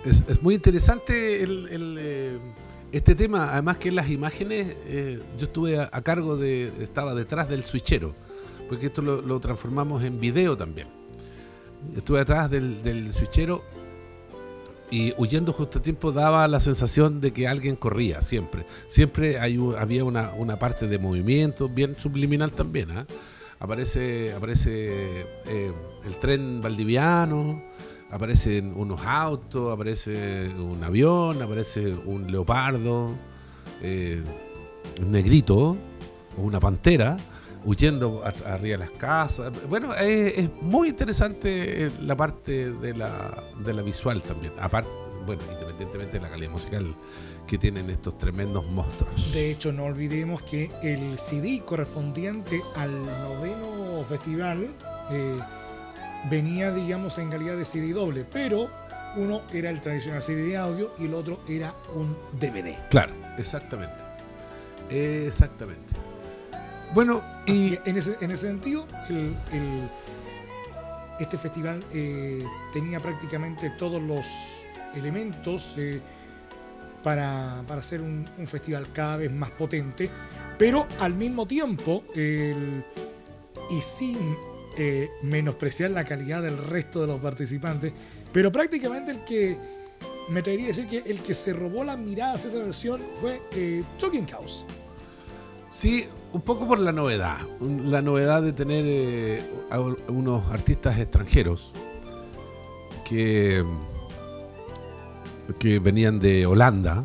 Es, 0.05 0.43
muy 0.43 0.55
interesante 0.55 1.45
eh, 1.45 2.39
este 2.91 3.15
tema, 3.15 3.53
además 3.53 3.77
que 3.77 3.91
en 3.91 3.97
las 3.97 4.09
imágenes 4.09 4.77
eh, 4.87 5.21
yo 5.39 5.47
estuve 5.47 5.81
a, 5.81 6.03
cargo 6.03 6.37
de, 6.37 6.73
estaba 6.81 7.15
detrás 7.15 7.49
del 7.49 7.65
switchero, 7.65 8.15
porque 8.69 8.87
esto 8.87 9.03
lo 9.03 9.41
transformamos 9.41 10.03
en 10.03 10.19
video 10.19 10.57
también 10.57 10.99
estuve 11.97 12.21
atrás 12.21 12.51
del, 12.51 12.83
del 12.83 13.13
switchero 13.13 13.63
y 14.91 15.13
huyendo 15.19 15.53
justo 15.53 15.79
a 15.79 15.83
tiempo 15.83 16.13
daba 16.13 16.49
la 16.49 16.61
sensación 16.61 17.21
de 17.21 17.33
que 17.33 17.47
alguien 17.47 17.77
corría, 17.77 18.23
siempre. 18.23 18.65
Siempre 18.89 19.39
hay, 19.39 19.59
había 19.79 20.05
una, 20.05 20.57
parte 20.59 20.87
de 20.87 20.99
movimiento, 20.99 21.69
bien 21.69 21.95
subliminal 21.99 22.53
también. 22.53 22.91
¿ah? 22.93 23.07
Aparece, 23.61 24.33
aparece 24.33 25.27
eh, 25.47 25.73
el 26.07 26.17
tren 26.17 26.63
valdiviano, 26.63 27.63
aparecen 28.11 28.73
unos 28.75 29.01
autos, 29.05 29.73
aparece 29.73 30.49
un 30.59 30.83
avión, 30.83 31.43
aparece 31.43 31.93
un 31.93 32.31
leopardo, 32.31 33.11
eh, 33.83 34.23
un 35.03 35.13
negrito 35.13 35.77
o 36.37 36.43
una 36.43 36.61
pantera 36.61 37.19
huyendo 37.69 38.25
arriba 38.47 38.79
de 38.79 38.79
las 38.79 38.91
casas. 38.93 39.53
Bueno, 39.69 39.95
es, 39.95 40.49
muy 40.63 40.89
interesante 40.89 41.85
eh, 41.85 41.91
la 42.01 42.17
parte 42.17 42.73
de 42.73 42.95
la, 42.95 43.45
de 43.63 43.75
la 43.75 43.83
visual 43.83 44.23
también. 44.23 44.55
Aparte, 44.59 44.89
bueno, 45.27 45.43
independientemente 45.53 46.19
de 46.19 46.23
la 46.23 46.31
calidad 46.31 46.51
musical 46.51 46.95
que 47.47 47.59
tienen 47.59 47.91
estos 47.91 48.17
tremendos 48.17 48.67
monstruos. 48.71 49.33
De 49.33 49.51
hecho, 49.51 49.71
no 49.71 49.85
olvidemos 49.85 50.41
que 50.43 50.71
el 50.83 51.19
CD 51.19 51.61
correspondiente 51.63 52.63
al 52.75 52.91
noveno 53.05 54.03
festival 54.09 54.69
eh, 55.11 55.39
venía, 56.31 56.73
digamos, 56.73 57.19
en 57.19 57.29
calidad 57.29 57.57
de 57.57 57.67
CD 57.67 57.93
doble, 57.93 58.25
pero 58.25 58.71
uno 59.17 59.43
era 59.53 59.69
el 59.69 59.83
tradicional 59.83 60.23
CD 60.23 60.43
de 60.43 60.57
audio 60.57 60.93
y 60.99 61.05
el 61.05 61.13
otro 61.13 61.41
era 61.47 61.75
un 61.95 62.17
DVD. 62.41 62.75
Claro, 62.89 63.13
exactamente. 63.37 63.97
Exactamente. 64.91 66.08
Bueno, 66.95 67.23
y 67.47 67.79
en 67.85 67.97
ese, 67.97 68.17
en 68.21 68.31
ese 68.31 68.49
sentido, 68.49 68.87
este 71.21 71.37
festival 71.37 71.83
eh, 71.93 72.45
tenía 72.73 73.01
prácticamente 73.01 73.71
todos 73.79 74.03
los 74.03 74.27
elementos 74.95 75.75
eh, 75.77 76.01
para, 77.03 77.63
para, 77.69 77.83
ser 77.83 78.01
un, 78.01 78.27
festival 78.47 78.87
cada 78.93 79.19
vez 79.19 79.31
más 79.31 79.51
potente, 79.51 80.09
pero 80.59 80.87
al 80.99 81.15
mismo 81.15 81.47
tiempo, 81.47 82.05
y 82.15 83.83
sin 83.83 84.37
eh, 84.77 85.11
menospreciar 85.23 85.91
la 85.91 86.05
calidad 86.05 86.43
del 86.43 86.57
resto 86.57 87.03
de 87.03 87.07
los 87.07 87.21
participantes, 87.21 87.93
pero 88.33 88.51
prácticamente 88.51 89.11
el 89.11 89.25
que 89.25 89.57
me 90.31 90.41
atrevería 90.41 90.67
a 90.67 90.69
decir 90.69 90.89
que 90.89 91.11
el 91.11 91.21
que 91.21 91.35
se 91.35 91.53
robó 91.53 91.85
las 91.85 91.99
miradas 91.99 92.45
a 92.45 92.49
esa 92.49 92.59
versión 92.59 93.01
fue 93.21 93.41
Talking 93.99 94.27
House. 94.27 94.65
Sí, 95.71 96.07
un 96.33 96.41
poco 96.43 96.67
por 96.67 96.79
la 96.79 96.93
novedad, 96.93 97.39
la 97.61 98.03
novedad 98.03 98.43
de 98.43 98.53
tener 98.53 98.85
eh, 98.87 99.43
unos 100.09 100.47
artistas 100.51 100.99
extranjeros 100.99 101.73
que, 103.09 103.65
que 105.59 105.79
venían 105.79 106.19
de 106.19 106.47
Holanda 106.47 107.03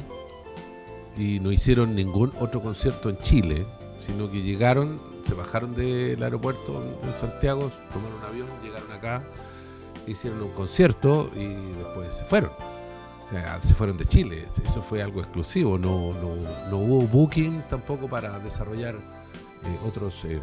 y 1.17 1.39
no 1.39 1.51
hicieron 1.51 1.95
ningún 1.95 2.33
otro 2.39 2.62
concierto 2.62 3.09
en 3.09 3.17
Chile, 3.19 3.65
sino 3.99 4.29
que 4.29 4.41
llegaron, 4.41 4.99
se 5.25 5.33
bajaron 5.33 5.73
del 5.75 6.21
aeropuerto 6.21 6.83
en 7.03 7.13
Santiago, 7.13 7.71
tomaron 7.93 8.17
un 8.17 8.25
avión, 8.25 8.47
llegaron 8.62 8.91
acá, 8.91 9.23
hicieron 10.07 10.41
un 10.41 10.51
concierto 10.51 11.29
y 11.36 11.47
después 11.77 12.13
se 12.13 12.25
fueron. 12.25 12.51
Se 13.65 13.73
fueron 13.73 13.97
de 13.97 14.05
Chile, 14.05 14.45
eso 14.65 14.81
fue 14.81 15.01
algo 15.01 15.19
exclusivo, 15.21 15.77
no, 15.77 16.13
no, 16.13 16.35
no 16.69 16.77
hubo 16.77 17.07
booking 17.07 17.63
tampoco 17.69 18.07
para 18.07 18.39
desarrollar 18.39 18.95
eh, 18.95 19.87
otros, 19.87 20.23
eh, 20.25 20.41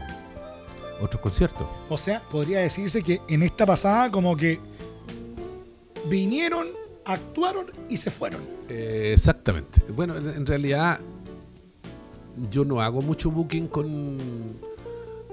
otros 1.00 1.20
conciertos. 1.20 1.66
O 1.88 1.96
sea, 1.96 2.22
podría 2.30 2.60
decirse 2.60 3.02
que 3.02 3.20
en 3.28 3.42
esta 3.42 3.66
pasada 3.66 4.10
como 4.10 4.36
que 4.36 4.58
vinieron, 6.06 6.68
actuaron 7.04 7.66
y 7.88 7.96
se 7.96 8.10
fueron. 8.10 8.40
Eh, 8.68 9.12
exactamente. 9.14 9.82
Bueno, 9.92 10.16
en 10.16 10.46
realidad 10.46 11.00
yo 12.50 12.64
no 12.64 12.80
hago 12.80 13.02
mucho 13.02 13.30
booking 13.30 13.68
con, 13.68 14.18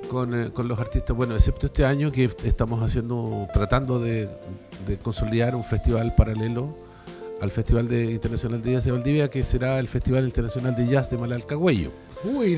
con, 0.09 0.51
con, 0.51 0.67
los 0.67 0.79
artistas, 0.79 1.15
bueno, 1.15 1.35
excepto 1.35 1.67
este 1.67 1.85
año 1.85 2.11
que 2.11 2.29
estamos 2.43 2.81
haciendo, 2.81 3.47
tratando 3.53 3.99
de, 3.99 4.29
de 4.85 4.97
consolidar 4.97 5.55
un 5.55 5.63
festival 5.63 6.13
paralelo 6.15 6.86
al 7.41 7.51
Festival 7.51 7.87
de 7.87 8.11
Internacional 8.11 8.61
de 8.61 8.73
Jazz 8.73 8.85
de 8.85 8.91
Valdivia, 8.91 9.29
que 9.29 9.43
será 9.43 9.79
el 9.79 9.87
Festival 9.87 10.25
Internacional 10.25 10.75
de 10.75 10.87
Jazz 10.87 11.09
de 11.09 11.17
Malalcagüello. 11.17 11.91
Uy, 12.23 12.57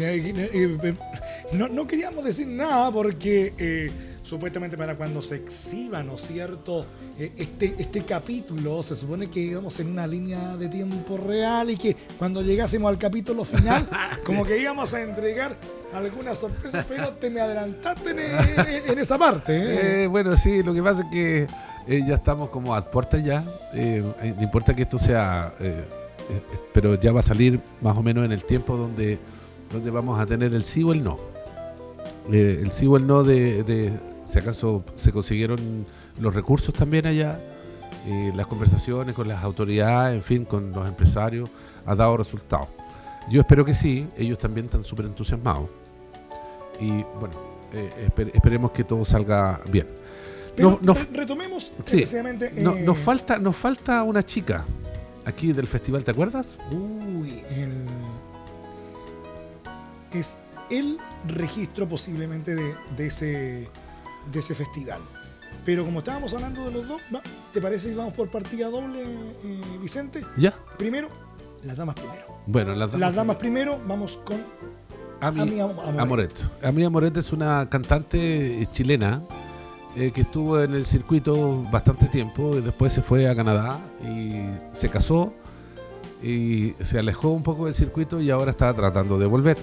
no, 1.51 1.67
no, 1.67 1.87
queríamos 1.87 2.23
decir 2.23 2.47
nada 2.47 2.91
porque 2.91 3.53
eh, 3.57 3.91
supuestamente 4.23 4.77
para 4.77 4.95
cuando 4.95 5.21
se 5.21 5.35
exhiba, 5.35 6.01
¿no 6.03 6.15
es 6.15 6.21
cierto? 6.21 6.85
Eh, 7.17 7.33
este, 7.35 7.75
este 7.77 8.03
capítulo 8.03 8.81
se 8.83 8.95
supone 8.95 9.29
que 9.29 9.39
íbamos 9.41 9.79
en 9.79 9.87
una 9.87 10.07
línea 10.07 10.55
de 10.55 10.69
tiempo 10.69 11.17
real 11.17 11.71
y 11.71 11.77
que 11.77 11.95
cuando 12.17 12.41
llegásemos 12.41 12.89
al 12.89 12.97
capítulo 12.97 13.43
final, 13.43 13.87
como 14.25 14.45
que 14.45 14.61
íbamos 14.61 14.93
a 14.93 15.01
entregar 15.01 15.57
alguna 15.93 16.35
sorpresa, 16.35 16.85
pero 16.87 17.09
te 17.09 17.29
me 17.29 17.41
adelantaste 17.41 18.11
en, 18.11 18.99
esa 18.99 19.17
parte. 19.17 20.03
¿eh? 20.03 20.07
bueno, 20.07 20.37
sí, 20.37 20.63
lo 20.63 20.73
que 20.73 20.83
pasa 20.83 21.01
es 21.01 21.07
que 21.11 21.47
ya 22.07 22.15
estamos 22.15 22.49
como 22.49 22.75
a 22.75 22.81
puertas 22.81 23.23
ya. 23.23 23.43
no 23.73 24.43
importa 24.43 24.73
que 24.73 24.83
esto 24.83 24.99
sea, 24.99 25.53
pero 26.73 26.95
ya 26.95 27.11
va 27.11 27.21
a 27.21 27.23
salir 27.23 27.59
más 27.81 27.97
o 27.97 28.03
menos 28.03 28.25
en 28.25 28.31
el 28.31 28.43
tiempo 28.43 28.77
donde 28.77 29.17
donde 29.71 29.91
vamos 29.91 30.19
a 30.19 30.25
tener 30.25 30.53
el 30.53 30.63
sí 30.63 30.83
o 30.83 30.91
el 30.91 31.03
no. 31.03 31.17
Eh, 32.31 32.59
el 32.61 32.71
sí 32.71 32.87
o 32.87 32.97
el 32.97 33.07
no 33.07 33.23
de, 33.23 33.91
si 34.25 34.39
acaso 34.39 34.83
se 34.95 35.11
consiguieron 35.11 35.85
los 36.19 36.33
recursos 36.33 36.73
también 36.73 37.05
allá, 37.07 37.39
eh, 38.07 38.31
las 38.35 38.47
conversaciones 38.47 39.15
con 39.15 39.27
las 39.27 39.43
autoridades, 39.43 40.15
en 40.15 40.23
fin, 40.23 40.45
con 40.45 40.71
los 40.71 40.87
empresarios, 40.87 41.49
ha 41.85 41.95
dado 41.95 42.17
resultados. 42.17 42.67
Yo 43.29 43.41
espero 43.41 43.63
que 43.63 43.73
sí, 43.73 44.07
ellos 44.17 44.37
también 44.37 44.65
están 44.65 44.83
súper 44.83 45.05
entusiasmados. 45.05 45.69
Y 46.79 46.89
bueno, 47.19 47.35
eh, 47.73 48.09
esperemos 48.33 48.71
que 48.71 48.83
todo 48.83 49.05
salga 49.05 49.61
bien. 49.71 49.87
Retomemos 51.11 51.71
precisamente. 51.85 52.51
nos, 52.61 52.97
falta, 52.97 53.37
nos 53.39 53.55
falta 53.55 54.03
una 54.03 54.23
chica 54.23 54.65
aquí 55.25 55.53
del 55.53 55.67
festival, 55.67 56.03
¿te 56.03 56.11
acuerdas? 56.11 56.57
Uy, 56.71 57.41
el 57.51 57.85
es 60.13 60.37
el 60.69 60.97
registro 61.27 61.87
posiblemente 61.87 62.55
de, 62.55 63.07
ese, 63.07 63.67
de 64.31 64.39
ese 64.39 64.55
festival. 64.55 64.99
Pero 65.65 65.85
como 65.85 65.99
estábamos 65.99 66.33
hablando 66.33 66.65
de 66.65 66.71
los 66.71 66.87
dos, 66.87 67.01
¿te 67.53 67.61
parece 67.61 67.89
si 67.89 67.95
vamos 67.95 68.13
por 68.13 68.29
partida 68.29 68.69
doble, 68.69 69.03
eh, 69.03 69.61
Vicente? 69.81 70.23
Ya. 70.37 70.53
Primero, 70.77 71.09
las 71.63 71.77
damas 71.77 71.95
primero. 71.95 72.25
Bueno, 72.45 72.75
las 72.75 73.15
damas, 73.15 73.37
primero. 73.37 73.79
vamos 73.85 74.19
con 74.23 74.37
Ami, 75.21 75.59
Amoret. 75.59 76.31
Ami 76.63 76.83
Amoret 76.85 77.15
es 77.17 77.33
una 77.33 77.67
cantante 77.69 78.67
chilena 78.71 79.21
eh, 79.95 80.11
que 80.11 80.21
estuvo 80.21 80.61
en 80.61 80.73
el 80.73 80.85
circuito 80.85 81.63
bastante 81.71 82.05
tiempo 82.07 82.55
y 82.55 82.61
después 82.61 82.93
se 82.93 83.01
fue 83.01 83.27
a 83.27 83.35
Canadá 83.35 83.79
y 84.03 84.45
se 84.71 84.89
casó 84.89 85.33
y 86.21 86.73
se 86.81 86.99
alejó 86.99 87.29
un 87.29 87.43
poco 87.43 87.65
del 87.65 87.73
circuito 87.73 88.21
y 88.21 88.29
ahora 88.29 88.51
está 88.51 88.73
tratando 88.73 89.17
de 89.17 89.25
volver 89.25 89.57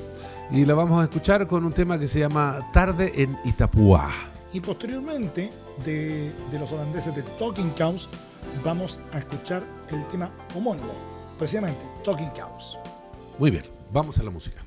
y 0.51 0.65
la 0.65 0.75
vamos 0.75 1.01
a 1.01 1.05
escuchar 1.05 1.47
con 1.47 1.65
un 1.65 1.73
tema 1.73 1.99
que 1.99 2.09
se 2.09 2.21
llama 2.21 2.59
Tarde 2.73 3.13
en 3.15 3.37
Itapúa. 3.45 4.11
Y 4.53 4.61
posteriormente 4.61 5.51
de, 5.85 6.33
los 6.53 6.71
holandeses 6.73 7.15
de 7.15 7.23
Talking 7.39 7.71
Cows 7.71 8.09
vamos 8.65 8.99
a 9.13 9.19
escuchar 9.19 9.63
el 9.91 10.07
tema 10.07 10.31
homónimo, 10.55 10.93
precisamente 11.39 11.81
Talking 12.05 12.31
Cows. 12.31 12.79
Muy 13.39 13.51
bien, 13.51 13.65
vamos 13.93 14.19
a 14.19 14.23
la 14.23 14.31
música. 14.31 14.65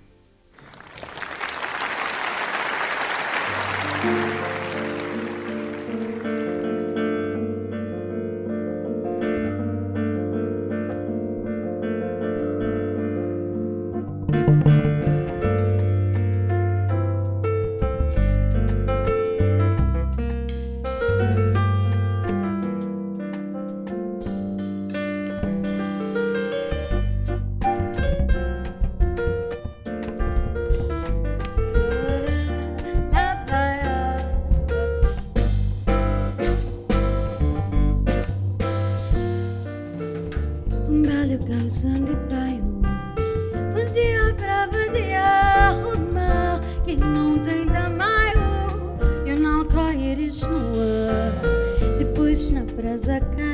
chegas 52.90 53.08
a. 53.08 53.49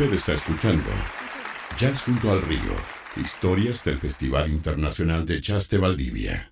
Usted 0.00 0.14
está 0.14 0.32
escuchando 0.32 0.88
Jazz 1.76 2.02
junto 2.02 2.30
al 2.30 2.40
río, 2.42 2.60
historias 3.16 3.82
del 3.82 3.98
Festival 3.98 4.48
Internacional 4.48 5.26
de 5.26 5.40
Jazz 5.40 5.68
de 5.70 5.78
Valdivia. 5.78 6.48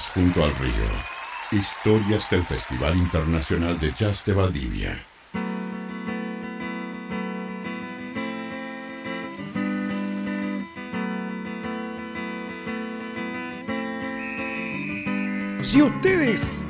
Junto 0.00 0.42
al 0.42 0.50
río. 0.56 0.72
Historias 1.50 2.30
del 2.30 2.42
Festival 2.44 2.96
Internacional 2.96 3.78
de 3.78 3.92
Jazz 3.92 4.24
de 4.24 4.32
Valdivia. 4.32 5.04
Si 15.62 15.82
ustedes 15.82 16.64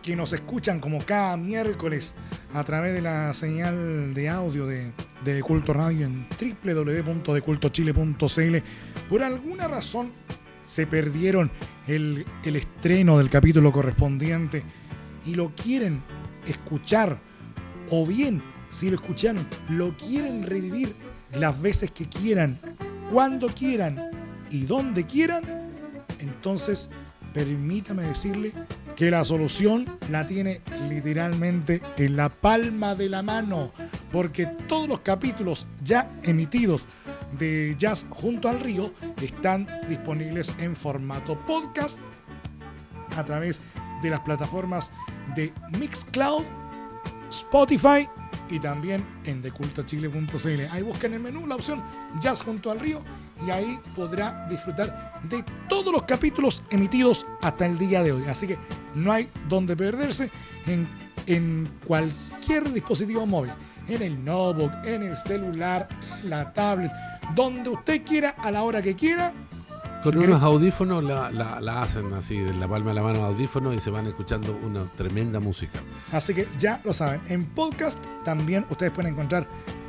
que 0.00 0.14
nos 0.14 0.32
escuchan 0.32 0.78
como 0.78 1.04
cada 1.04 1.36
miércoles 1.36 2.14
a 2.54 2.62
través 2.62 2.94
de 2.94 3.02
la 3.02 3.34
señal 3.34 4.14
de 4.14 4.28
audio 4.28 4.66
de, 4.66 4.92
de 5.24 5.42
Culto 5.42 5.72
Radio 5.72 6.06
en 6.06 6.28
www.decultochile.cl, 6.62 8.56
por 9.08 9.24
alguna 9.24 9.66
razón 9.66 10.12
se 10.66 10.86
perdieron 10.86 11.50
el, 11.86 12.26
el 12.44 12.56
estreno 12.56 13.18
del 13.18 13.30
capítulo 13.30 13.72
correspondiente 13.72 14.62
y 15.24 15.34
lo 15.34 15.54
quieren 15.54 16.02
escuchar, 16.46 17.18
o 17.90 18.06
bien, 18.06 18.42
si 18.70 18.90
lo 18.90 18.96
escucharon, 18.96 19.46
lo 19.68 19.96
quieren 19.96 20.44
revivir 20.44 20.94
las 21.32 21.60
veces 21.60 21.90
que 21.90 22.08
quieran, 22.08 22.58
cuando 23.10 23.48
quieran 23.48 24.10
y 24.50 24.66
donde 24.66 25.06
quieran, 25.06 25.44
entonces 26.18 26.88
permítame 27.32 28.02
decirle 28.02 28.52
que 28.96 29.10
la 29.10 29.24
solución 29.24 29.86
la 30.10 30.26
tiene 30.26 30.62
literalmente 30.88 31.82
en 31.98 32.16
la 32.16 32.30
palma 32.30 32.94
de 32.94 33.08
la 33.08 33.22
mano, 33.22 33.72
porque 34.10 34.46
todos 34.46 34.88
los 34.88 35.00
capítulos 35.00 35.66
ya 35.84 36.10
emitidos 36.22 36.88
de 37.38 37.74
Jazz 37.78 38.06
junto 38.10 38.48
al 38.48 38.60
río 38.60 38.92
están 39.20 39.66
disponibles 39.88 40.52
en 40.58 40.76
formato 40.76 41.38
podcast 41.46 42.00
a 43.16 43.24
través 43.24 43.60
de 44.02 44.10
las 44.10 44.20
plataformas 44.20 44.92
de 45.34 45.52
Mixcloud, 45.78 46.44
Spotify 47.30 48.08
y 48.48 48.60
también 48.60 49.04
en 49.24 49.42
decultachile.cl. 49.42 50.60
Ahí 50.70 50.82
buscan 50.82 51.12
en 51.12 51.14
el 51.14 51.20
menú 51.20 51.46
la 51.46 51.56
opción 51.56 51.82
Jazz 52.20 52.42
junto 52.42 52.70
al 52.70 52.80
río 52.80 53.02
y 53.46 53.50
ahí 53.50 53.78
podrá 53.94 54.46
disfrutar 54.48 55.12
de 55.24 55.44
todos 55.68 55.92
los 55.92 56.02
capítulos 56.02 56.62
emitidos 56.70 57.26
hasta 57.42 57.66
el 57.66 57.78
día 57.78 58.02
de 58.02 58.12
hoy. 58.12 58.24
Así 58.28 58.46
que 58.46 58.58
no 58.94 59.12
hay 59.12 59.28
donde 59.48 59.76
perderse 59.76 60.30
en, 60.66 60.88
en 61.26 61.68
cualquier 61.86 62.72
dispositivo 62.72 63.26
móvil, 63.26 63.52
en 63.88 64.02
el 64.02 64.24
notebook, 64.24 64.72
en 64.84 65.02
el 65.02 65.16
celular, 65.16 65.88
en 66.22 66.30
la 66.30 66.52
tablet, 66.52 66.92
donde 67.34 67.70
usted 67.70 68.02
quiera, 68.04 68.30
a 68.42 68.50
la 68.50 68.62
hora 68.62 68.82
que 68.82 68.94
quiera. 68.94 69.32
Con 70.02 70.18
unos 70.18 70.42
audífonos 70.42 71.02
la, 71.02 71.30
la- 71.32 71.60
la 71.60 71.82
hacen 71.82 72.12
así, 72.14 72.38
de 72.38 72.54
la 72.54 72.68
palma 72.68 72.90
de 72.90 72.94
la 72.94 73.02
mano 73.02 73.24
audífonos 73.24 73.74
y 73.74 73.80
se 73.80 73.90
van 73.90 74.06
escuchando 74.06 74.56
una 74.64 74.84
tremenda 74.96 75.40
música. 75.40 75.80
Así 76.12 76.32
que 76.32 76.46
ya 76.58 76.80
lo 76.84 76.92
saben, 76.92 77.20
en 77.28 77.44
podcast 77.46 77.98
también 78.24 78.64
ustedes 78.70 78.92
pueden 78.92 79.12
encontrar 79.14 79.48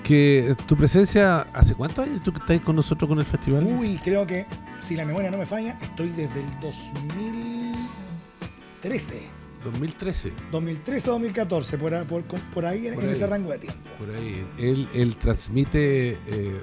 que 0.10 0.56
tu 0.66 0.76
presencia, 0.76 1.42
¿hace 1.54 1.76
cuántos 1.76 2.08
años 2.08 2.24
tú 2.24 2.34
que 2.34 2.40
estás 2.40 2.60
con 2.62 2.76
nosotros 2.76 3.08
con 3.08 3.20
el 3.20 3.26
festival? 3.26 3.64
Uy, 3.64 4.00
creo 4.04 4.26
que 4.26 4.48
si 4.80 4.96
la 4.96 5.06
memoria 5.06 5.30
no 5.30 5.38
me 5.38 5.46
falla, 5.46 5.78
estoy 5.80 6.10
desde 6.10 6.40
el 6.40 6.60
2013. 6.60 9.22
2013, 9.64 10.34
2013-2014, 10.52 11.78
por, 11.78 11.94
a- 11.94 12.04
por, 12.06 12.24
por 12.24 12.66
ahí 12.66 12.88
en, 12.88 12.96
Por 12.96 13.04
en 13.04 13.10
ahí. 13.10 13.16
ese 13.16 13.28
rango 13.28 13.52
de 13.52 13.60
tiempo. 13.60 13.80
por 14.00 14.10
ahí. 14.16 14.44
Él, 14.58 14.88
él 14.96 15.16
transmite 15.18 16.14
eh, 16.26 16.60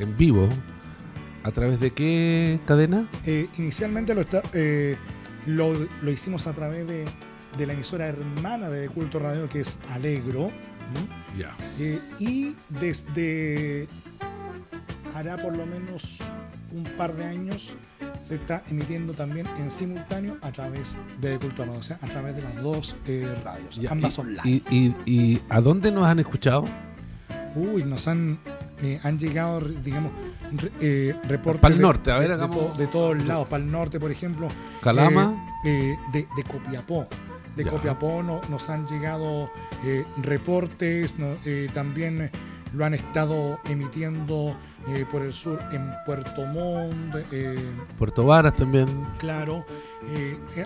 en 0.00 0.16
vivo. 0.16 0.48
¿A 1.44 1.52
través 1.52 1.78
de 1.78 1.92
qué 1.92 2.58
cadena? 2.66 3.08
Eh, 3.24 3.46
inicialmente 3.58 4.12
lo, 4.14 4.22
está- 4.22 4.42
eh, 4.54 4.96
lo, 5.46 5.72
lo 6.02 6.10
hicimos 6.10 6.48
a 6.48 6.52
través 6.52 6.84
de, 6.88 7.04
de 7.56 7.66
la 7.66 7.74
emisora 7.74 8.08
hermana 8.08 8.68
de 8.70 8.88
Culto 8.88 9.20
Radio, 9.20 9.48
que 9.48 9.60
es 9.60 9.78
Alegro. 9.92 10.50
Ya. 11.36 11.54
Eh, 11.78 12.00
y 12.18 12.56
desde 12.68 13.86
hará 15.14 15.36
por 15.36 15.56
lo 15.56 15.66
menos 15.66 16.18
un 16.72 16.84
par 16.96 17.14
de 17.16 17.24
años 17.24 17.74
se 18.20 18.34
está 18.36 18.62
emitiendo 18.68 19.14
también 19.14 19.46
en 19.58 19.70
simultáneo 19.70 20.36
a 20.42 20.50
través 20.52 20.96
de 21.20 21.38
Culto 21.38 21.64
Radio, 21.64 21.78
o 21.78 21.82
sea, 21.82 21.98
a 22.02 22.06
través 22.06 22.36
de 22.36 22.42
las 22.42 22.62
dos 22.62 22.96
eh, 23.06 23.26
radios, 23.44 23.76
Ya, 23.76 23.90
ambas 23.90 24.16
y- 24.16 24.20
online. 24.20 24.40
Y, 24.44 24.62
y, 24.70 24.96
y 25.06 25.42
a 25.48 25.60
dónde 25.60 25.90
nos 25.92 26.04
han 26.04 26.18
escuchado? 26.18 26.64
Uy, 27.54 27.84
nos 27.84 28.06
han, 28.08 28.38
eh, 28.82 29.00
han 29.02 29.18
llegado, 29.18 29.60
digamos, 29.60 30.12
re- 30.52 30.72
eh, 30.80 31.16
reportes 31.26 31.70
de- 31.76 31.82
norte, 31.82 32.10
a 32.10 32.18
ver, 32.18 32.28
de, 32.28 32.34
hagamos- 32.34 32.72
to- 32.72 32.78
de 32.78 32.86
todos 32.88 33.24
lados, 33.24 33.48
para 33.48 33.62
el 33.64 33.70
norte, 33.70 33.98
por 33.98 34.10
ejemplo. 34.10 34.48
Calama. 34.82 35.44
de, 35.64 35.96
de 36.12 36.42
Copiapó. 36.44 37.06
De 37.58 37.64
Ya. 37.64 37.70
No- 38.22 38.40
nos 38.48 38.70
han 38.70 38.86
llegado 38.86 39.50
eh, 39.84 40.04
reportes, 40.22 41.18
no- 41.18 41.34
eh, 41.44 41.68
también 41.74 42.30
lo 42.74 42.84
han 42.84 42.94
estado 42.94 43.58
emitiendo 43.68 44.54
eh, 44.88 45.04
por 45.10 45.22
el 45.22 45.32
sur 45.32 45.58
en 45.72 45.90
Puerto 46.06 46.44
Montt, 46.46 47.16
eh, 47.32 47.56
Puerto 47.98 48.24
Varas 48.24 48.54
también. 48.54 48.86
claro, 49.18 49.64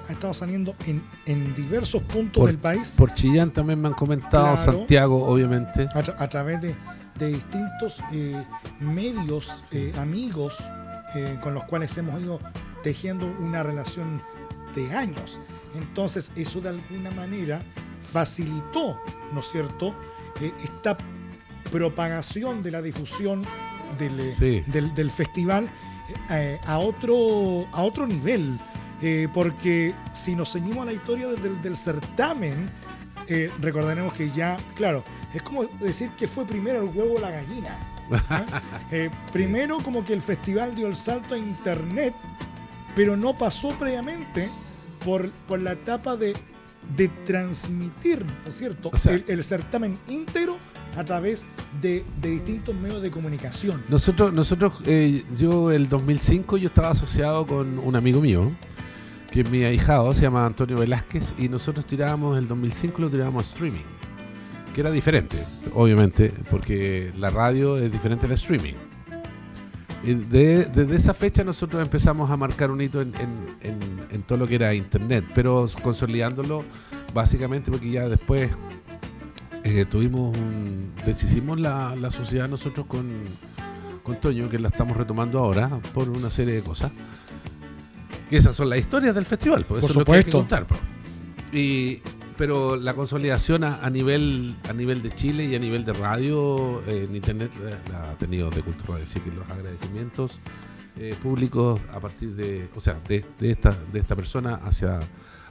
ha 0.08 0.12
estado 0.12 0.34
saliendo 0.34 0.74
en, 0.86 1.02
en 1.26 1.54
diversos 1.54 2.02
puntos 2.02 2.40
Por- 2.40 2.50
del 2.50 2.58
país 2.58 2.90
Por 2.90 3.14
Chillán 3.14 3.50
también 3.52 3.80
me 3.80 3.88
han 3.88 3.94
comentado. 3.94 4.54
Claro. 4.56 4.72
Santiago, 4.72 5.24
obviamente. 5.24 5.84
a, 5.94 6.02
tra- 6.02 6.16
a 6.18 6.28
través 6.28 6.60
de, 6.60 6.74
de 7.18 7.26
distintos 7.28 8.00
medios, 8.80 9.62
eh, 9.70 9.92
amigos, 9.98 10.56
eh, 11.14 11.38
con 11.42 11.54
los 11.54 11.64
cuales 11.64 11.96
hemos 11.98 12.20
ido 12.20 12.40
tejiendo 12.82 13.26
una 13.38 13.62
relación 13.62 14.20
de 14.74 14.92
años. 14.94 15.38
Entonces, 15.74 16.30
eso 16.36 16.60
de 16.60 16.70
alguna 16.70 17.10
manera 17.12 17.62
facilitó, 18.12 18.98
¿no 19.32 19.40
es 19.40 19.46
cierto?, 19.50 19.94
Eh, 20.40 20.50
esta 20.64 20.96
propagación 21.70 22.62
de 22.62 22.70
la 22.70 22.80
difusión 22.82 23.44
del, 23.98 24.18
eh, 24.18 24.34
Sí. 24.36 24.64
del, 24.66 24.94
del 24.94 25.10
festival 25.10 25.68
eh, 26.30 26.58
a, 26.66 26.78
otro, 26.78 27.66
a 27.72 27.82
otro 27.82 28.06
nivel. 28.06 28.58
Eh, 29.02 29.28
porque 29.34 29.94
si 30.12 30.34
nos 30.34 30.52
ceñimos 30.52 30.78
a 30.78 30.84
la 30.86 30.92
historia 30.92 31.28
del, 31.28 31.60
del- 31.60 31.76
certamen, 31.76 32.68
eh, 33.28 33.50
recordaremos 33.60 34.12
que 34.14 34.30
ya, 34.30 34.56
claro, 34.74 35.04
es 35.34 35.42
como 35.42 35.64
decir 35.80 36.10
que 36.18 36.26
fue 36.26 36.44
primero 36.46 36.82
el 36.82 36.88
huevo 36.96 37.16
o 37.16 37.18
la 37.20 37.30
gallina. 37.30 37.76
primero 39.32 39.78
como 39.80 40.04
que 40.04 40.12
el 40.12 40.20
festival 40.20 40.74
dio 40.74 40.86
el 40.86 40.96
salto 40.96 41.34
a 41.34 41.38
internet, 41.38 42.14
pero 42.94 43.16
no 43.16 43.36
pasó 43.36 43.70
previamente 43.78 44.48
por, 45.04 45.30
por 45.48 45.60
la 45.60 45.72
etapa 45.72 46.16
de, 46.16 46.34
de 46.96 47.08
transmitir, 47.26 48.24
¿no 48.24 48.48
es 48.48 48.54
cierto?, 48.56 48.90
O 48.92 48.96
sea- 48.96 49.14
el, 49.14 49.24
el 49.28 49.44
certamen 49.44 49.98
íntegro 50.08 50.58
a 50.96 51.04
través 51.04 51.46
de, 51.80 52.04
de 52.20 52.30
distintos 52.30 52.74
medios 52.74 53.00
de 53.00 53.10
comunicación. 53.10 53.82
Nosotros, 53.88 54.32
nosotros 54.32 54.74
eh, 54.84 55.24
yo 55.38 55.70
el 55.70 55.88
2005 55.88 56.58
yo 56.58 56.68
estaba 56.68 56.90
asociado 56.90 57.46
con 57.46 57.78
un 57.78 57.96
amigo 57.96 58.20
mío, 58.20 58.52
que 59.30 59.40
es 59.40 59.50
mi 59.50 59.64
ahijado, 59.64 60.12
se 60.12 60.20
llama 60.22 60.44
Antonio 60.44 60.76
Velázquez, 60.76 61.32
y 61.38 61.48
nosotros 61.48 61.86
tirábamos 61.86 62.36
el 62.36 62.46
2005 62.46 63.00
lo 63.00 63.08
tirábamos 63.08 63.48
streaming, 63.48 63.84
que 64.74 64.82
era 64.82 64.90
diferente, 64.90 65.38
obviamente, 65.74 66.30
porque 66.50 67.10
la 67.16 67.30
radio 67.30 67.78
es 67.78 67.90
diferente 67.90 68.26
al 68.26 68.32
streaming. 68.32 68.74
De- 70.02 70.64
desde 70.64 70.96
esa 70.96 71.14
fecha 71.14 71.44
nosotros 71.44 71.80
empezamos 71.82 72.30
a 72.30 72.36
marcar 72.36 72.70
un 72.70 72.80
hito 72.80 73.00
en, 73.00 73.12
en- 73.16 73.46
en- 73.70 74.06
en 74.10 74.22
todo 74.22 74.38
lo 74.38 74.46
que 74.48 74.56
era 74.56 74.74
internet, 74.74 75.24
pero 75.34 75.66
consolidándolo 75.82 76.64
básicamente 77.14 77.70
porque 77.70 77.90
ya 77.90 78.08
después 78.08 78.50
eh, 79.64 79.84
tuvimos 79.88 80.36
un, 80.36 80.92
deshicimos 81.06 81.60
la, 81.60 81.94
la 81.94 82.10
sociedad 82.10 82.48
nosotros 82.48 82.86
con, 82.86 83.06
con 84.02 84.16
Toño, 84.20 84.48
que 84.48 84.58
la 84.58 84.68
estamos 84.70 84.96
retomando 84.96 85.38
ahora 85.38 85.68
por 85.94 86.08
una 86.08 86.30
serie 86.30 86.54
de 86.54 86.62
cosas. 86.62 86.90
Y 88.28 88.36
esas 88.36 88.56
son 88.56 88.70
las 88.70 88.78
historias 88.80 89.14
del 89.14 89.24
festival, 89.26 89.64
pues 89.66 89.82
Por 89.82 89.90
eso 89.90 89.92
es 89.92 89.96
lo 89.96 90.04
que 90.04 90.12
hay 90.18 90.24
que 90.24 90.30
supuesto. 90.32 90.38
contar. 90.38 90.66
pues. 90.66 90.80
Y, 91.52 92.00
pero 92.42 92.74
la 92.74 92.92
consolidación 92.94 93.62
a, 93.62 93.88
nivel 93.88 94.56
a 94.68 94.72
nivel 94.72 95.00
de 95.00 95.14
Chile 95.14 95.44
y 95.44 95.54
a 95.54 95.60
nivel 95.60 95.84
de 95.84 95.92
radio 95.92 96.82
eh, 96.88 97.06
en 97.08 97.14
internet 97.14 97.52
la, 97.88 98.10
ha 98.10 98.18
tenido 98.18 98.50
de 98.50 98.62
cultura, 98.62 98.98
así 99.00 99.20
que 99.20 99.30
los 99.30 99.48
agradecimientos 99.48 100.40
eh, 100.96 101.14
públicos 101.22 101.80
a 101.92 102.00
partir 102.00 102.34
de, 102.34 102.68
o 102.74 102.80
sea, 102.80 102.98
de, 103.06 103.24
esta 103.42 103.70
de 103.92 104.00
esta 104.00 104.16
persona 104.16 104.56
hacia 104.56 104.98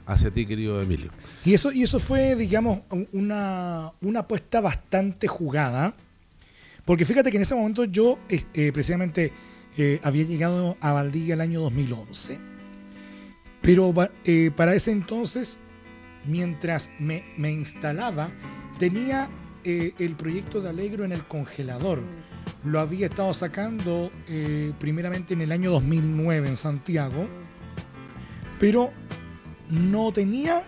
hacia 0.04 0.30
ti, 0.30 0.44
querido 0.44 0.82
Emilio. 0.82 1.10
Y 1.46 1.54
eso, 1.54 1.72
y 1.72 1.82
eso 1.82 1.98
fue, 1.98 2.36
digamos, 2.36 2.80
una, 3.12 3.90
una 4.02 4.20
apuesta 4.20 4.60
bastante 4.60 5.28
jugada, 5.28 5.94
porque 6.84 7.06
fíjate 7.06 7.30
que 7.30 7.38
en 7.38 7.44
ese 7.44 7.54
momento 7.54 7.84
yo 7.84 8.18
eh, 8.28 8.70
precisamente 8.70 9.32
eh, 9.78 9.98
había 10.02 10.24
llegado 10.24 10.76
a 10.82 10.92
Valdivia 10.92 11.32
el 11.32 11.40
año 11.40 11.62
2011, 11.62 12.38
pero 13.62 13.94
para 14.54 14.74
ese 14.74 14.90
entonces, 14.90 15.56
mientras 16.26 16.90
me, 16.98 17.24
me 17.36 17.50
instalaba, 17.50 18.28
tenía 18.78 19.28
el 19.64 20.16
proyecto 20.16 20.60
de 20.60 20.70
Alegro 20.70 21.04
en 21.04 21.12
el 21.12 21.24
congelador. 21.24 22.00
Lo 22.64 22.80
había 22.80 23.06
estado 23.06 23.32
sacando 23.32 24.10
primeramente 24.78 25.34
en 25.34 25.40
el 25.40 25.52
año 25.52 25.70
2009 25.70 26.48
en 26.48 26.56
Santiago, 26.56 27.28
pero 28.58 28.92
no 29.70 30.12
tenía 30.12 30.62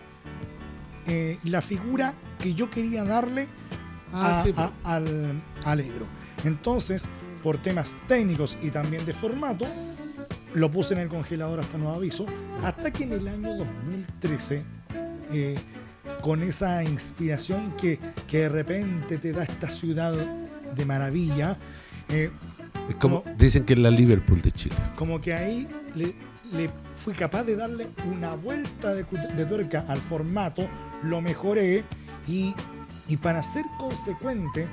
eh, 1.06 1.38
la 1.44 1.60
figura 1.60 2.14
que 2.38 2.54
yo 2.54 2.70
quería 2.70 3.04
darle 3.04 3.46
ah, 4.12 4.42
pues. 4.42 4.56
al 4.82 5.42
Alegro. 5.64 6.06
Entonces, 6.44 7.06
por 7.42 7.58
temas 7.58 7.94
técnicos 8.08 8.58
y 8.62 8.70
también 8.70 9.04
de 9.04 9.12
formato, 9.12 9.66
lo 10.54 10.70
puse 10.70 10.94
en 10.94 11.00
el 11.00 11.08
congelador 11.08 11.60
hasta 11.60 11.76
nuevo 11.76 11.94
aviso, 11.94 12.26
hasta 12.62 12.90
que 12.90 13.04
en 13.04 13.12
el 13.12 13.28
año 13.28 13.54
2013, 13.54 14.64
eh, 15.34 15.56
con 16.20 16.42
esa 16.42 16.84
inspiración 16.84 17.74
que, 17.76 17.98
de 18.30 18.48
repente 18.48 19.18
te 19.18 19.32
da 19.32 19.42
esta 19.42 19.68
ciudad 19.68 20.12
de 20.12 20.84
maravilla, 20.86 21.56
eh, 22.08 22.30
es 22.88 22.94
como, 22.96 23.24
dicen 23.36 23.64
que 23.64 23.72
es 23.72 23.78
la 23.78 23.90
Liverpool 23.90 24.40
de 24.40 24.52
Chile. 24.52 24.76
Como 24.96 25.20
que 25.20 25.34
ahí 25.34 25.66
le, 25.94 26.14
le 26.52 26.70
fui 26.94 27.14
capaz 27.14 27.44
de 27.44 27.56
darle 27.56 27.88
una 28.10 28.34
vuelta 28.36 28.94
de, 28.94 29.04
tuerca 29.04 29.84
al 29.88 29.98
formato, 29.98 30.68
lo 31.02 31.20
mejoré 31.20 31.84
y, 32.28 32.54
para 33.22 33.42
ser 33.42 33.64
consecuente, 33.78 34.66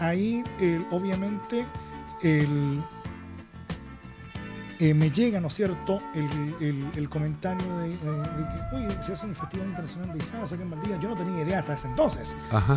ahí 0.00 0.42
obviamente 0.90 1.64
el, 2.22 2.80
eh, 4.90 4.94
me 4.94 5.10
llega, 5.10 5.40
¿no 5.40 5.48
es 5.48 5.54
cierto?, 5.54 6.00
el, 6.14 7.08
comentario 7.08 7.78
de, 7.78 7.90
que, 7.90 8.76
oye, 8.76 9.02
se 9.02 9.12
hace 9.12 9.26
un 9.26 9.34
festival 9.34 9.68
internacional 9.68 10.16
de 10.16 10.24
jazz 10.24 10.52
aquí 10.52 10.62
en 10.62 10.70
Valdivia. 10.70 10.98
Yo 11.00 11.10
no 11.10 11.16
tenía 11.16 11.42
idea 11.42 11.58
hasta 11.60 11.74
ese 11.74 11.88
entonces. 11.88 12.36
Ajá. 12.50 12.76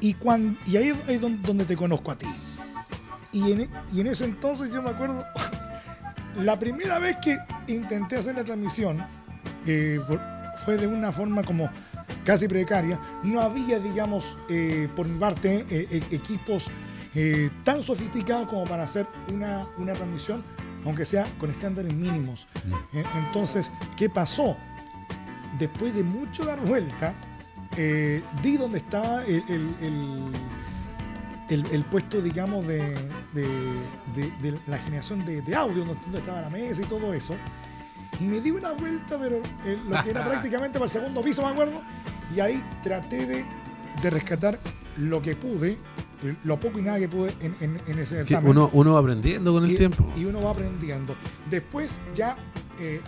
Y, 0.00 0.14
cuando, 0.14 0.58
y 0.66 0.76
ahí 0.76 0.92
es 1.08 1.20
donde 1.20 1.64
te 1.64 1.76
conozco 1.76 2.10
a 2.10 2.16
ti. 2.16 2.26
Y 3.32 3.52
en, 3.52 3.68
y 3.92 4.00
en 4.00 4.06
ese 4.06 4.24
entonces 4.24 4.72
yo 4.72 4.82
me 4.82 4.90
acuerdo 4.90 5.24
la 6.38 6.58
primera 6.58 6.98
vez 6.98 7.16
que 7.22 7.36
intenté 7.66 8.16
hacer 8.16 8.34
la 8.34 8.44
transmisión 8.44 9.04
eh, 9.66 10.00
fue 10.64 10.76
de 10.76 10.86
una 10.86 11.12
forma 11.12 11.42
como 11.42 11.68
casi 12.24 12.48
precaria. 12.48 12.98
No 13.22 13.40
había, 13.40 13.78
digamos, 13.78 14.36
eh, 14.48 14.88
por 14.94 15.06
mi 15.06 15.18
parte, 15.18 15.64
eh, 15.70 16.02
equipos 16.10 16.70
tan 17.62 17.80
sofisticados 17.80 18.48
como 18.48 18.64
para 18.64 18.82
hacer 18.82 19.06
una, 19.32 19.62
transmisión, 19.94 20.42
aunque 20.84 21.04
sea 21.04 21.24
con 21.38 21.50
estándares 21.50 21.94
mínimos. 21.94 22.46
Mm. 22.92 22.98
entonces, 23.26 23.70
¿qué 23.96 24.08
pasó? 24.08 24.56
Después 25.58 25.94
de 25.94 26.02
mucho 26.02 26.44
dar 26.44 26.60
vuelta, 26.60 27.14
di 28.42 28.56
donde 28.56 28.78
estaba 28.78 29.24
el 29.24 30.32
el, 31.48 31.84
puesto, 31.84 32.20
digamos, 32.20 32.66
de, 32.66 32.94
la 34.66 34.78
generación 34.78 35.24
de, 35.24 35.54
audio, 35.54 35.84
donde, 35.84 36.18
estaba 36.18 36.40
la 36.40 36.50
mesa 36.50 36.82
y 36.82 36.86
todo 36.86 37.12
eso. 37.12 37.36
Y 38.20 38.24
me 38.24 38.40
di 38.40 38.50
una 38.50 38.72
vuelta, 38.72 39.18
pero 39.18 39.38
eh, 39.64 39.78
lo 39.88 40.02
que 40.02 40.10
era 40.10 40.24
prácticamente 40.28 40.78
para 40.78 40.84
el 40.84 40.90
segundo 40.90 41.22
piso, 41.22 41.42
me 41.42 41.48
acuerdo. 41.48 41.82
Y 42.34 42.40
ahí 42.40 42.64
traté 42.82 43.26
de, 43.26 43.46
rescatar 44.10 44.58
lo 44.96 45.22
que 45.22 45.34
pude, 45.34 45.78
lo 46.44 46.58
poco 46.58 46.78
y 46.78 46.82
nada 46.82 46.98
que 46.98 47.08
pude 47.08 47.32
en, 47.40 47.98
ese 47.98 48.24
Uno, 48.42 48.70
uno 48.72 48.92
va 48.94 49.00
aprendiendo 49.00 49.52
con 49.52 49.64
el 49.64 49.76
tiempo. 49.76 50.10
Y 50.16 50.24
uno 50.24 50.42
va 50.42 50.50
aprendiendo. 50.50 51.14
Después 51.50 52.00
ya... 52.14 52.36
Eh, 52.80 53.00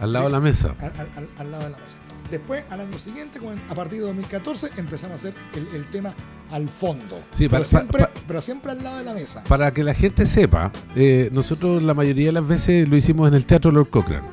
al 0.00 0.12
lado 0.12 0.26
de 0.26 0.32
la 0.32 0.40
mesa. 0.40 0.74
al 1.38 1.50
lado 1.50 1.64
de 1.64 1.70
la 1.70 1.78
mesa. 1.78 1.96
Después, 2.30 2.64
al 2.70 2.80
año 2.80 2.98
siguiente, 2.98 3.40
a 3.70 3.74
partir 3.74 4.00
de 4.00 4.06
2014, 4.06 4.70
empezamos 4.76 5.12
a 5.12 5.28
hacer 5.28 5.34
el, 5.54 5.84
tema 5.86 6.14
al 6.50 6.68
fondo. 6.68 7.16
Sí, 7.32 7.48
pero, 7.48 7.64
siempre, 7.64 8.06
pero 8.26 8.40
siempre 8.42 8.72
al 8.72 8.82
lado 8.82 8.98
de 8.98 9.04
la 9.04 9.14
mesa. 9.14 9.44
Para 9.44 9.72
que 9.72 9.82
la 9.82 9.94
gente 9.94 10.26
sepa, 10.26 10.70
eh, 10.94 11.30
nosotros 11.32 11.82
la 11.82 11.94
mayoría 11.94 12.26
de 12.26 12.32
las 12.32 12.46
veces 12.46 12.86
lo 12.86 12.96
hicimos 12.96 13.28
en 13.28 13.34
el 13.34 13.46
Teatro 13.46 13.70
Lord 13.70 13.88
Cochrane. 13.88 14.28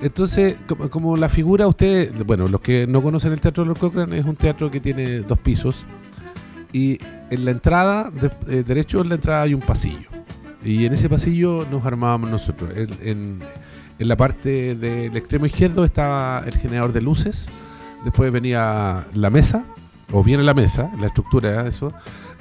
Entonces, 0.00 0.56
como, 0.90 1.16
la 1.16 1.28
figura, 1.28 1.66
usted, 1.66 2.12
bueno, 2.24 2.46
los 2.46 2.60
que 2.60 2.86
no 2.86 3.02
conocen 3.02 3.32
el 3.32 3.40
Teatro 3.40 3.64
Lord 3.64 3.78
Cochrane, 3.78 4.18
es 4.18 4.24
un 4.24 4.36
teatro 4.36 4.70
que 4.70 4.80
tiene 4.80 5.20
dos 5.20 5.38
pisos. 5.38 5.84
Y 6.72 6.98
en 7.34 7.44
la 7.44 7.50
entrada, 7.50 8.10
de, 8.10 8.30
eh, 8.48 8.62
derecho 8.62 9.00
en 9.00 9.10
la 9.10 9.14
entrada 9.16 9.42
hay 9.42 9.54
un 9.54 9.60
pasillo. 9.60 10.08
Y 10.64 10.86
en 10.86 10.94
ese 10.94 11.10
pasillo 11.10 11.66
nos 11.70 11.84
armábamos 11.84 12.30
nosotros. 12.30 12.70
en 12.74 13.42
en 13.98 14.08
la 14.08 14.16
parte 14.16 14.74
del 14.74 15.16
extremo 15.16 15.46
izquierdo 15.46 15.84
estaba 15.84 16.42
el 16.46 16.56
generador 16.56 16.92
de 16.92 17.00
luces, 17.00 17.48
después 18.04 18.32
venía 18.32 19.06
la 19.14 19.30
mesa, 19.30 19.66
o 20.12 20.22
viene 20.22 20.42
la 20.42 20.54
mesa, 20.54 20.90
la 20.98 21.06
estructura 21.06 21.62
de 21.62 21.68
eso, 21.68 21.92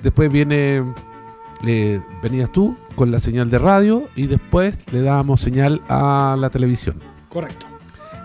después 0.02 0.32
viene, 0.32 0.84
eh, 1.66 2.02
venías 2.22 2.52
tú 2.52 2.76
con 2.96 3.12
la 3.12 3.20
señal 3.20 3.50
de 3.50 3.60
radio 3.60 4.04
y 4.16 4.28
después 4.28 4.76
le 4.92 5.02
dábamos 5.02 5.42
señal 5.42 5.82
a 5.88 6.36
la 6.40 6.50
televisión. 6.50 7.00
Correcto. 7.30 7.68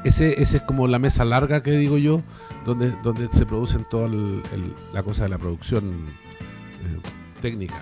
Ese, 0.05 0.41
ese 0.41 0.59
es 0.59 0.63
como 0.63 0.87
la 0.87 0.99
mesa 0.99 1.25
larga 1.25 1.63
que 1.63 1.73
digo 1.73 1.99
yo, 1.99 2.23
donde, 2.65 2.93
donde 3.03 3.29
se 3.33 3.45
producen 3.47 3.85
toda 3.85 4.09
la 4.95 5.03
cosa 5.03 5.25
de 5.25 5.29
la 5.29 5.39
producción 5.39 5.85
eh, 5.85 6.28
técnica 7.41 7.81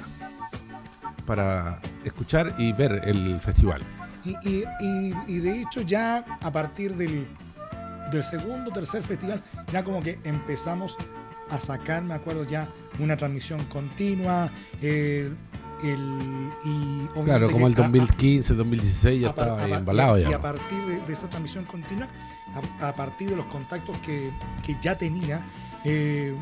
para 1.26 1.80
escuchar 2.04 2.54
y 2.58 2.72
ver 2.72 3.02
el 3.04 3.40
festival. 3.40 3.82
Y, 4.24 5.40
de 5.40 5.60
hecho 5.60 5.82
ya 5.82 6.24
a 6.40 6.50
partir 6.50 6.94
del, 6.96 7.26
del 8.10 8.24
segundo, 8.24 8.70
tercer 8.70 9.02
festival, 9.02 9.42
ya 9.72 9.84
como 9.84 10.02
que 10.02 10.18
empezamos 10.24 10.96
a 11.50 11.60
sacar, 11.60 12.02
me 12.02 12.14
acuerdo 12.14 12.44
ya, 12.44 12.66
una 12.98 13.16
transmisión 13.16 13.62
continua. 13.66 14.50
el, 14.82 15.36
y 15.82 17.06
claro, 17.24 17.50
como 17.50 17.66
el 17.66 17.74
2015, 17.74 18.54
2016 18.54 19.20
ya 19.20 19.28
estaba 19.28 19.62
ahí 19.62 19.72
embalado 19.72 20.18
ya. 20.18 20.30
Y 20.30 20.32
a 20.32 20.40
partir 20.40 20.78
de, 21.06 21.12
esa 21.12 21.28
transmisión 21.28 21.64
continua, 21.64 22.08
a, 22.80 22.94
partir 22.94 23.30
de 23.30 23.36
los 23.36 23.46
contactos 23.46 23.96
que, 23.98 24.32
ya 24.80 24.96
tenía, 24.96 25.40
eh, 25.84 26.34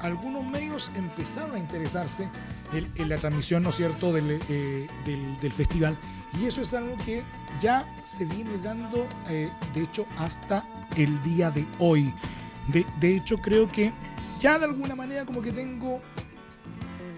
algunos 0.00 0.44
medios 0.44 0.90
empezaron 0.94 1.54
a 1.54 1.58
interesarse 1.58 2.28
en, 2.72 3.08
la 3.08 3.16
transmisión, 3.16 3.62
¿no 3.62 3.70
es 3.70 3.76
cierto?, 3.76 4.12
del, 4.12 4.40
eh, 4.48 4.86
del, 5.04 5.38
del 5.40 5.52
festival 5.52 5.96
y 6.40 6.46
eso 6.46 6.60
es 6.60 6.74
algo 6.74 6.96
que 7.04 7.22
ya 7.60 7.86
se 8.04 8.24
viene 8.24 8.58
dando, 8.62 9.06
eh, 9.28 9.50
de 9.74 9.82
hecho, 9.82 10.06
hasta 10.18 10.64
el 10.96 11.22
día 11.22 11.50
de 11.50 11.66
hoy. 11.78 12.12
De, 12.68 13.14
hecho, 13.14 13.38
creo 13.38 13.70
que 13.70 13.92
ya 14.40 14.58
de 14.58 14.64
alguna 14.64 14.94
manera 14.94 15.24
como 15.24 15.40
que 15.40 15.52
tengo 15.52 16.02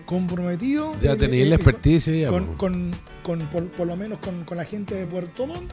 comprometido. 0.04 0.94
Ya 1.00 1.16
tenéis 1.16 1.48
la 1.48 1.56
experticia. 1.56 2.28
Con, 2.28 2.92
con, 3.22 3.40
por, 3.76 3.86
lo 3.86 3.96
menos 3.96 4.18
con, 4.18 4.44
la 4.56 4.64
gente 4.64 4.94
de 4.94 5.06
Puerto 5.06 5.46
Montt. 5.46 5.72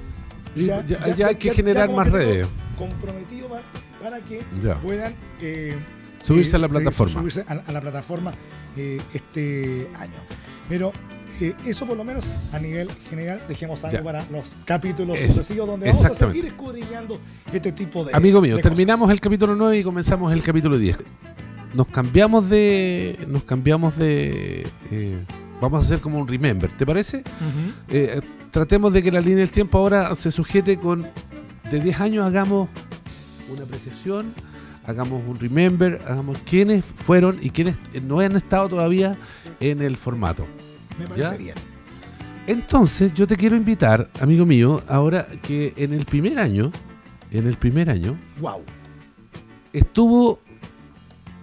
Ya, 0.55 0.83
hay 1.27 1.35
que 1.35 1.53
generar 1.53 1.91
más 1.91 2.09
redes. 2.09 2.47
Comprometido 2.77 3.49
para, 4.01 4.21
que 4.21 4.41
puedan 4.81 5.13
eh, 5.41 5.77
subirse 6.25 6.55
a 6.55 6.59
la 6.59 6.69
plataforma. 6.69 7.13
Subirse 7.13 7.45
a, 7.47 7.71
la 7.71 7.81
plataforma 7.81 8.33
eh, 8.75 9.01
este 9.13 9.89
año. 9.95 10.19
Pero 10.67 10.91
eh, 11.41 11.53
eso 11.65 11.85
por 11.85 11.97
lo 11.97 12.03
menos 12.03 12.25
a 12.53 12.59
nivel 12.59 12.89
general 13.09 13.41
dejemos 13.47 13.83
algo 13.83 14.03
para 14.03 14.25
los 14.31 14.55
capítulos 14.63 15.19
sucesivos 15.19 15.67
donde 15.67 15.91
vamos 15.91 16.05
a 16.05 16.15
seguir 16.15 16.45
escudriñando 16.45 17.19
este 17.51 17.71
tipo 17.73 18.05
de 18.05 18.15
Amigo 18.15 18.41
mío, 18.41 18.57
terminamos 18.59 19.11
el 19.11 19.19
capítulo 19.19 19.55
9 19.55 19.79
y 19.79 19.83
comenzamos 19.83 20.31
el 20.31 20.41
capítulo 20.41 20.77
10. 20.77 20.97
Nos 21.73 21.87
cambiamos 21.87 22.49
de 22.49 23.19
nos 23.27 23.43
cambiamos 23.43 23.97
de 23.97 24.65
eh, 24.91 25.17
vamos 25.59 25.83
a 25.83 25.85
hacer 25.85 25.99
como 25.99 26.19
un 26.19 26.27
remember, 26.27 26.71
¿te 26.71 26.85
parece? 26.85 27.23
Eh, 27.89 28.21
tratemos 28.51 28.93
de 28.93 29.03
que 29.03 29.11
la 29.11 29.19
línea 29.19 29.39
del 29.39 29.51
tiempo 29.51 29.77
ahora 29.77 30.15
se 30.15 30.31
sujete 30.31 30.77
con 30.77 31.05
de 31.69 31.79
10 31.81 31.99
años 31.99 32.25
hagamos 32.25 32.69
una 33.51 33.63
apreciación 33.63 34.33
hagamos 34.87 35.23
un 35.27 35.39
remember, 35.39 35.99
hagamos 36.05 36.37
quiénes 36.39 36.83
fueron 36.85 37.37
y 37.41 37.49
quiénes 37.49 37.77
no 38.03 38.19
han 38.19 38.35
estado 38.35 38.69
todavía 38.69 39.17
en 39.59 39.81
el 39.81 39.97
formato. 39.97 40.45
Me 40.99 41.07
parece 41.07 41.37
bien. 41.37 41.55
Entonces, 42.47 43.13
yo 43.13 43.25
te 43.25 43.35
quiero 43.35 43.55
invitar, 43.55 44.09
amigo 44.19 44.45
mío, 44.45 44.81
ahora 44.87 45.27
que 45.41 45.73
en 45.77 45.93
el 45.93 46.05
primer 46.05 46.39
año, 46.39 46.71
en 47.31 47.47
el 47.47 47.57
primer 47.57 47.89
año, 47.89 48.15
wow. 48.39 48.61
estuvo 49.73 50.39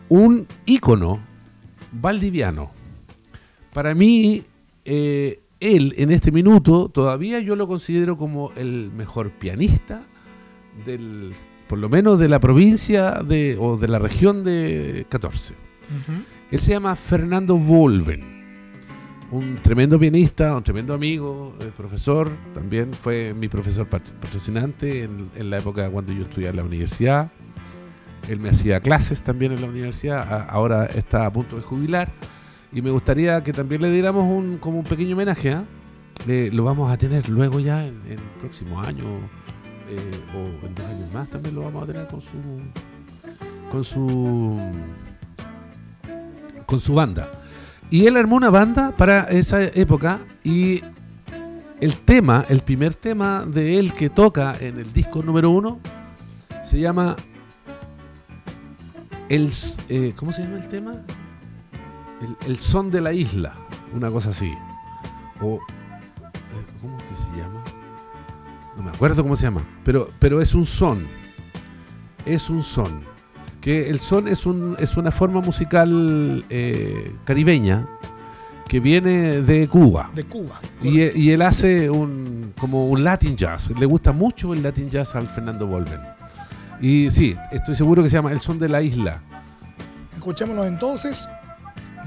un 0.09 0.47
ícono 0.65 1.21
valdiviano. 1.91 2.71
Para 3.73 3.95
mí, 3.95 4.45
eh, 4.85 5.41
él 5.59 5.95
en 5.97 6.13
este 6.13 6.31
minuto 6.31 6.89
todavía 6.89 7.41
yo 7.41 7.57
lo 7.57 7.67
considero 7.67 8.17
como 8.17 8.53
el 8.57 8.91
mejor 8.93 9.31
pianista 9.31 10.03
del 10.85 11.33
por 11.73 11.79
lo 11.79 11.89
menos 11.89 12.19
de 12.19 12.29
la 12.29 12.39
provincia 12.39 13.23
de, 13.27 13.57
o 13.59 13.79
de 13.79 13.89
la 13.89 13.99
región 13.99 14.45
de 14.45 15.07
14. 15.09 15.55
Él 16.51 16.61
se 16.61 16.73
llama 16.73 16.95
Fernando 16.97 17.57
Volven, 17.57 18.43
un 19.31 19.55
tremendo 19.55 19.99
pianista, 19.99 20.55
un 20.55 20.63
tremendo 20.63 20.93
amigo, 20.93 21.57
eh, 21.63 21.71
profesor, 21.75 22.31
también 22.53 22.93
fue 22.93 23.33
mi 23.33 23.49
profesor 23.49 23.87
patrocinante 23.89 25.05
en, 25.05 25.49
la 25.49 25.61
época 25.61 25.89
cuando 25.89 26.13
yo 26.13 26.25
estudiaba 26.25 26.51
en 26.51 26.57
la 26.57 26.65
universidad. 26.65 27.33
Él 28.29 28.39
me 28.39 28.51
hacía 28.51 28.79
clases 28.81 29.23
también 29.23 29.53
en 29.53 29.63
la 29.63 29.69
universidad, 29.69 30.47
ahora 30.51 30.85
está 30.85 31.25
a 31.25 31.33
punto 31.33 31.57
de 31.57 31.63
jubilar 31.63 32.11
y 32.71 32.83
me 32.83 32.91
gustaría 32.91 33.43
que 33.43 33.55
también 33.55 33.81
le 33.81 33.91
diéramos 33.91 34.25
un, 34.25 34.59
como 34.59 34.81
un 34.81 34.85
pequeño 34.85 35.15
homenaje. 35.17 35.53
¿ah? 35.53 35.65
lo 36.27 36.65
vamos 36.65 36.93
a 36.93 36.99
tener 36.99 37.31
luego 37.31 37.61
ya 37.61 37.87
en, 37.87 37.99
el 38.11 38.21
próximo 38.41 38.79
año 38.83 39.05
eh, 39.95 40.21
o 40.35 40.67
en 40.67 40.75
dos 40.75 40.87
años 40.87 41.13
más 41.13 41.29
también 41.29 41.55
lo 41.55 41.63
vamos 41.63 41.83
a 41.83 41.87
tener 41.87 42.07
con 42.09 42.21
su 42.21 42.37
con 43.71 43.85
su 43.85 44.61
con 46.67 46.81
su 46.81 46.95
banda. 46.95 47.29
Y 47.91 48.07
él 48.07 48.17
armó 48.17 48.37
una 48.37 48.51
banda 48.51 48.93
para 48.97 49.25
esa 49.25 49.63
época 49.63 50.21
y 50.43 50.83
el 51.81 51.97
tema, 51.97 52.47
el 52.49 52.61
primer 52.61 52.95
tema 52.95 53.45
de 53.47 53.79
él 53.79 53.93
que 53.93 54.09
toca 54.09 54.57
en 54.59 54.79
el 54.79 54.93
disco 54.93 55.23
número 55.23 55.51
uno 55.51 55.81
se 56.63 56.81
llama 56.81 57.17
el 59.29 59.51
eh, 59.89 60.15
¿cómo 60.17 60.33
se 60.33 60.43
llama 60.43 60.57
el 60.57 60.69
tema? 60.69 60.95
El, 62.47 62.57
son 62.59 62.91
de 62.91 63.01
la 63.01 63.13
isla, 63.13 63.55
una 63.95 64.11
cosa 64.11 64.31
así. 64.31 64.55
O 65.41 65.57
eh, 65.57 65.61
¿cómo 66.81 66.97
que 66.97 67.15
se 67.15 67.29
llama? 67.37 67.62
No 68.83 68.91
me 68.91 68.97
acuerdo 68.97 69.23
cómo 69.23 69.37
se 69.37 69.45
llama, 69.45 69.63
pero 69.85 70.11
pero 70.19 70.41
es 70.41 70.55
un 70.55 70.67
son. 70.67 71.07
Es 72.27 72.51
un 72.51 72.63
son 72.63 73.13
que 73.63 73.89
el 73.89 74.01
son 74.01 74.27
es, 74.29 74.45
un, 74.45 74.77
es 74.79 74.97
una 74.97 75.11
forma 75.13 75.41
musical 75.41 76.45
eh, 76.51 77.15
caribeña 77.25 77.87
que 78.69 78.81
viene 78.81 79.41
de 79.41 79.69
Cuba. 79.69 80.11
De 80.13 80.25
Cuba. 80.25 80.61
Y, 80.83 81.31
él 81.31 81.43
hace 81.43 81.89
un 81.89 82.53
como 82.59 82.89
un 82.89 83.05
Latin 83.05 83.37
jazz. 83.37 83.71
Le 83.79 83.87
gusta 83.87 84.11
mucho 84.13 84.53
el 84.53 84.63
Latin 84.63 84.91
jazz 84.91 85.15
al 85.15 85.29
Fernando 85.29 85.67
Volven. 85.67 86.01
Y 86.81 87.09
sí, 87.11 87.37
estoy 87.53 87.77
seguro 87.77 88.03
que 88.03 88.11
se 88.11 88.17
llama 88.17 88.33
El 88.33 88.41
son 88.41 88.59
de 88.59 88.69
la 88.69 88.83
isla. 88.83 89.23
Escuchémoslo 90.13 90.65
entonces 90.65 91.29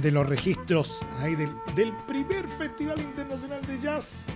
de 0.01 0.11
los 0.11 0.27
registros 0.27 1.05
ahí 1.21 1.35
del, 1.35 1.51
del 1.75 1.93
primer 2.05 2.45
Festival 2.47 2.99
Internacional 2.99 3.65
de 3.65 3.79
Jazz. 3.79 4.27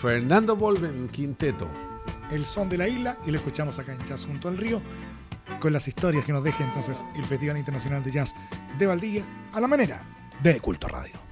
Fernando 0.00 0.56
Volven 0.56 1.08
Quinteto. 1.08 1.68
El 2.30 2.46
son 2.46 2.70
de 2.70 2.78
la 2.78 2.88
isla 2.88 3.18
y 3.26 3.30
lo 3.30 3.36
escuchamos 3.36 3.78
acá 3.78 3.92
en 3.92 4.02
Jazz 4.06 4.24
junto 4.24 4.48
al 4.48 4.56
río 4.56 4.80
con 5.60 5.74
las 5.74 5.88
historias 5.88 6.24
que 6.24 6.32
nos 6.32 6.42
deje 6.42 6.64
entonces 6.64 7.04
el 7.16 7.24
Festival 7.26 7.58
Internacional 7.58 8.02
de 8.02 8.10
Jazz 8.10 8.34
de 8.78 8.86
Valdivia 8.86 9.24
a 9.52 9.60
la 9.60 9.68
manera 9.68 10.02
de 10.42 10.58
Culto 10.60 10.88
Radio. 10.88 11.30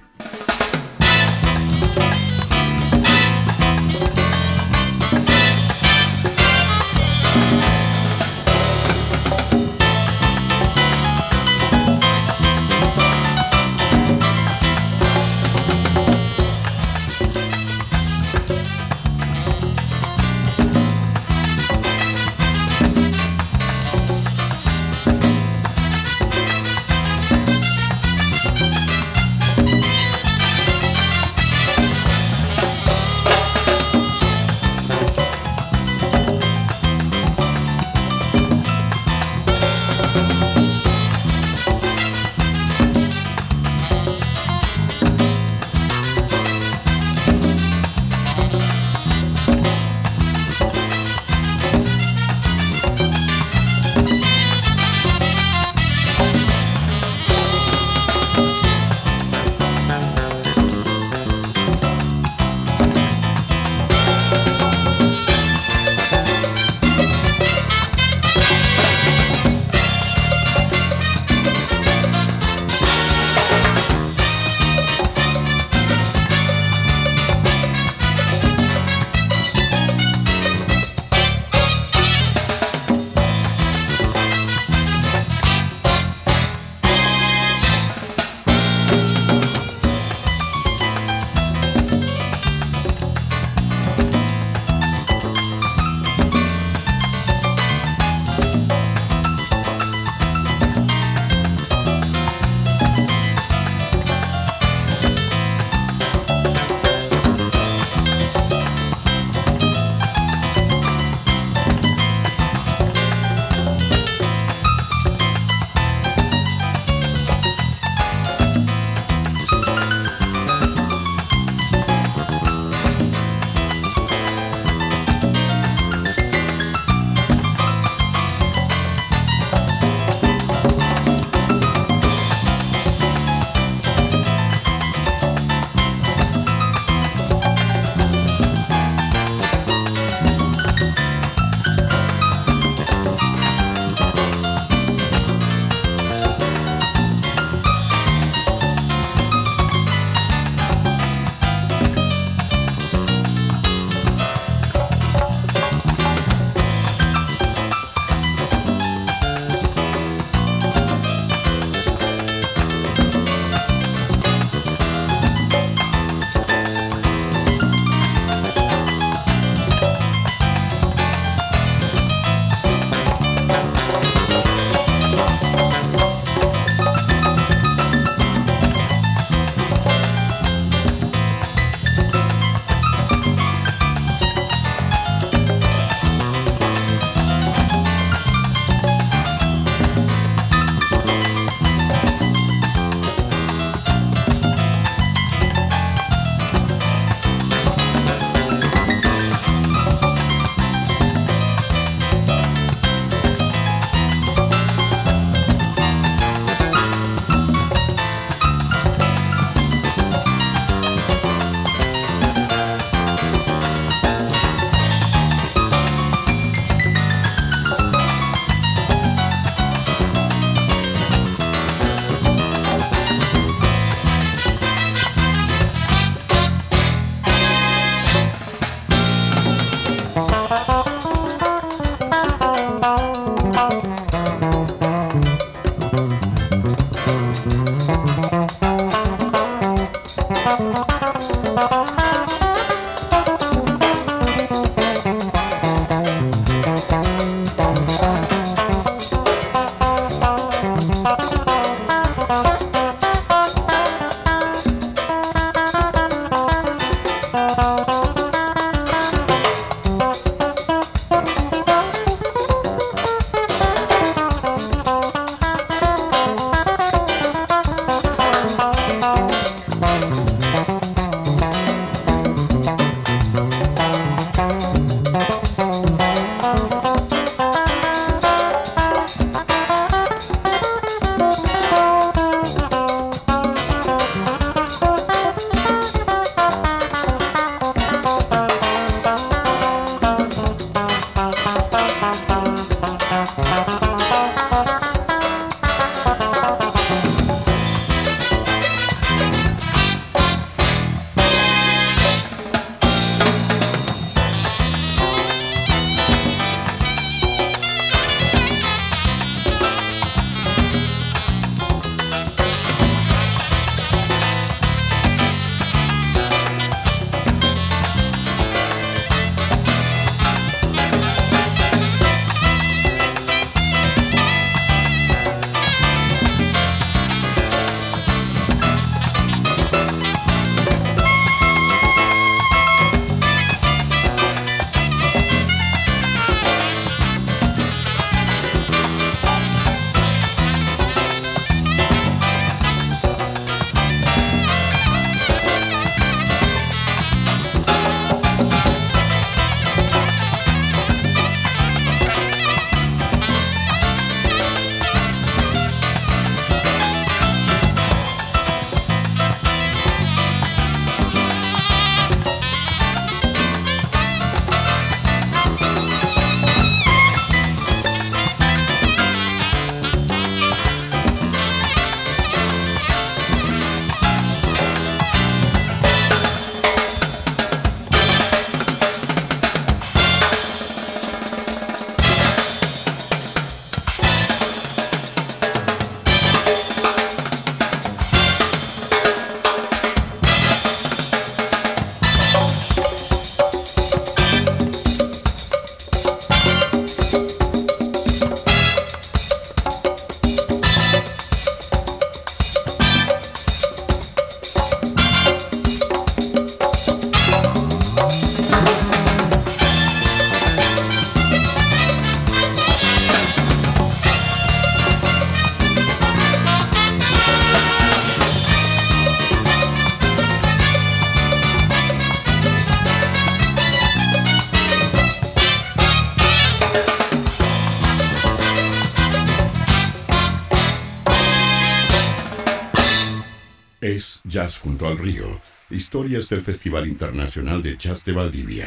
Es 433.81 434.19
Jazz 434.25 434.57
junto 434.57 434.87
al 434.87 434.97
río. 434.97 435.25
Historias 435.69 436.27
del 436.27 436.41
Festival 436.41 436.85
Internacional 436.85 437.61
de 437.61 437.77
Jazz 437.77 438.03
de 438.03 438.11
Valdivia. 438.11 438.65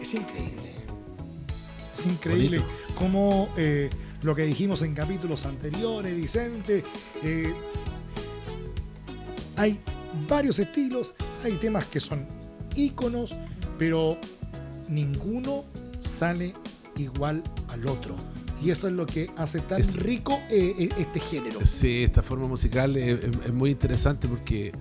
Es 0.00 0.14
increíble. 0.14 0.74
Es 1.94 2.06
increíble 2.06 2.62
cómo 2.94 3.52
eh, 3.58 3.90
lo 4.22 4.34
que 4.34 4.44
dijimos 4.44 4.80
en 4.80 4.94
capítulos 4.94 5.44
anteriores, 5.44 6.16
Vicente, 6.16 6.82
eh, 7.22 7.52
hay 9.56 9.78
varios 10.26 10.58
estilos, 10.58 11.14
hay 11.44 11.58
temas 11.58 11.84
que 11.84 12.00
son 12.00 12.26
íconos, 12.74 13.34
pero 13.78 14.16
ninguno 14.88 15.66
sale 16.04 16.54
igual 16.96 17.42
al 17.68 17.86
otro. 17.86 18.14
Y 18.62 18.70
eso 18.70 18.86
es 18.88 18.94
lo 18.94 19.04
que 19.06 19.30
hace 19.36 19.60
tan 19.60 19.80
Es- 19.80 19.96
rico 19.96 20.38
eh, 20.50 20.74
eh, 20.78 20.88
este 20.98 21.20
género. 21.20 21.60
Sí, 21.66 22.04
esta 22.04 22.22
forma 22.22 22.46
musical 22.46 22.96
es, 22.96 23.22
es- 23.24 23.36
es 23.46 23.52
muy 23.52 23.70
interesante 23.70 24.28
porque 24.28 24.72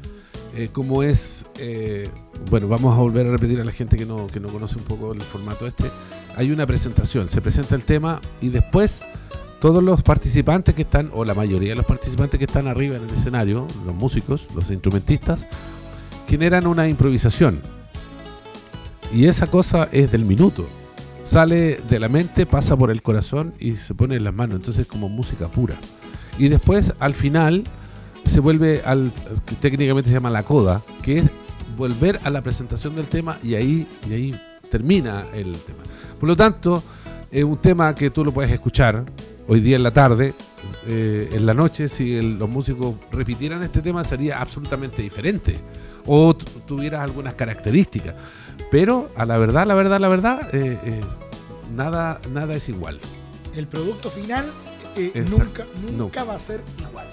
eh, 0.55 0.69
como 0.71 1.01
es, 1.03 1.45
eh, 1.57 2.07
bueno, 2.49 2.67
vamos 2.67 2.95
a 2.97 3.01
volver 3.01 3.25
a 3.27 3.31
repetir 3.31 3.59
a 3.59 3.65
la 3.65 3.71
gente 3.71 3.97
que 3.97 4.05
no, 4.05 4.27
que 4.27 4.39
no 4.39 4.49
conoce 4.49 4.77
un 4.77 4.83
poco 4.83 5.11
el 5.13 5.21
formato 5.21 5.65
este, 5.65 5.85
hay 6.37 6.51
una 6.51 6.67
presentación, 6.67 7.27
se 7.27 7.41
presenta 7.41 7.73
el 7.75 7.83
tema 7.83 8.21
y 8.41 8.49
después 8.49 9.01
todos 9.59 9.81
los 9.83 10.03
participantes 10.03 10.75
que 10.75 10.83
están, 10.83 11.09
o 11.13 11.25
la 11.25 11.33
mayoría 11.33 11.69
de 11.69 11.75
los 11.77 11.85
participantes 11.85 12.37
que 12.37 12.45
están 12.45 12.67
arriba 12.67 12.97
en 12.97 13.03
el 13.09 13.15
escenario, 13.15 13.65
los 13.85 13.95
músicos, 13.95 14.45
los 14.53 14.69
instrumentistas, 14.69 15.47
generan 16.27 16.67
una 16.67 16.87
improvisación. 16.87 17.61
Y 19.13 19.25
esa 19.25 19.47
cosa 19.47 19.87
es 19.91 20.11
del 20.11 20.25
minuto. 20.25 20.67
Sale 21.33 21.81
de 21.89 21.99
la 21.99 22.09
mente, 22.09 22.45
pasa 22.45 22.77
por 22.77 22.91
el 22.91 23.01
corazón 23.01 23.55
y 23.59 23.75
se 23.75 23.95
pone 23.95 24.17
en 24.17 24.23
las 24.23 24.35
manos. 24.35 24.57
Entonces 24.57 24.81
es 24.81 24.87
como 24.87 25.09
música 25.09 25.47
pura. 25.47 25.75
Y 26.37 26.47
después, 26.47 26.93
al 26.99 27.15
final, 27.15 27.63
se 28.23 28.39
vuelve 28.39 28.83
al 28.85 29.11
que 29.43 29.55
técnicamente 29.55 30.09
se 30.09 30.13
llama 30.13 30.29
la 30.29 30.43
coda, 30.43 30.83
que 31.01 31.17
es 31.17 31.25
volver 31.75 32.19
a 32.23 32.29
la 32.29 32.41
presentación 32.41 32.95
del 32.95 33.07
tema 33.07 33.39
y 33.41 33.55
ahí, 33.55 33.87
y 34.07 34.13
ahí 34.13 34.41
termina 34.69 35.23
el 35.33 35.53
tema. 35.53 35.79
Por 36.19 36.29
lo 36.29 36.35
tanto, 36.35 36.83
es 37.31 37.43
un 37.43 37.57
tema 37.57 37.95
que 37.95 38.11
tú 38.11 38.23
lo 38.23 38.31
puedes 38.31 38.51
escuchar 38.51 39.03
hoy 39.47 39.59
día 39.59 39.75
en 39.77 39.81
la 39.83 39.91
tarde, 39.91 40.35
eh, 40.87 41.31
en 41.33 41.47
la 41.47 41.55
noche, 41.55 41.87
si 41.87 42.21
los 42.21 42.47
músicos 42.47 42.93
repitieran 43.11 43.63
este 43.63 43.81
tema 43.81 44.03
sería 44.03 44.39
absolutamente 44.39 45.01
diferente 45.01 45.57
o 46.05 46.35
tu- 46.35 46.45
tuvieras 46.67 47.01
algunas 47.01 47.33
características. 47.33 48.13
Pero 48.73 49.11
a 49.15 49.27
la 49.27 49.37
verdad, 49.37 49.67
la 49.67 49.75
verdad, 49.75 49.99
la 49.99 50.07
verdad, 50.09 50.49
eh, 50.51 50.79
eh, 50.83 51.01
nada, 51.75 52.19
nada 52.31 52.55
es 52.55 52.67
igual. 52.69 52.99
El 53.55 53.67
producto 53.67 54.09
final 54.09 54.51
eh, 54.95 55.23
nunca, 55.29 55.67
nunca 55.95 56.23
va 56.23 56.33
a 56.33 56.39
ser 56.39 56.59
igual. 56.79 57.05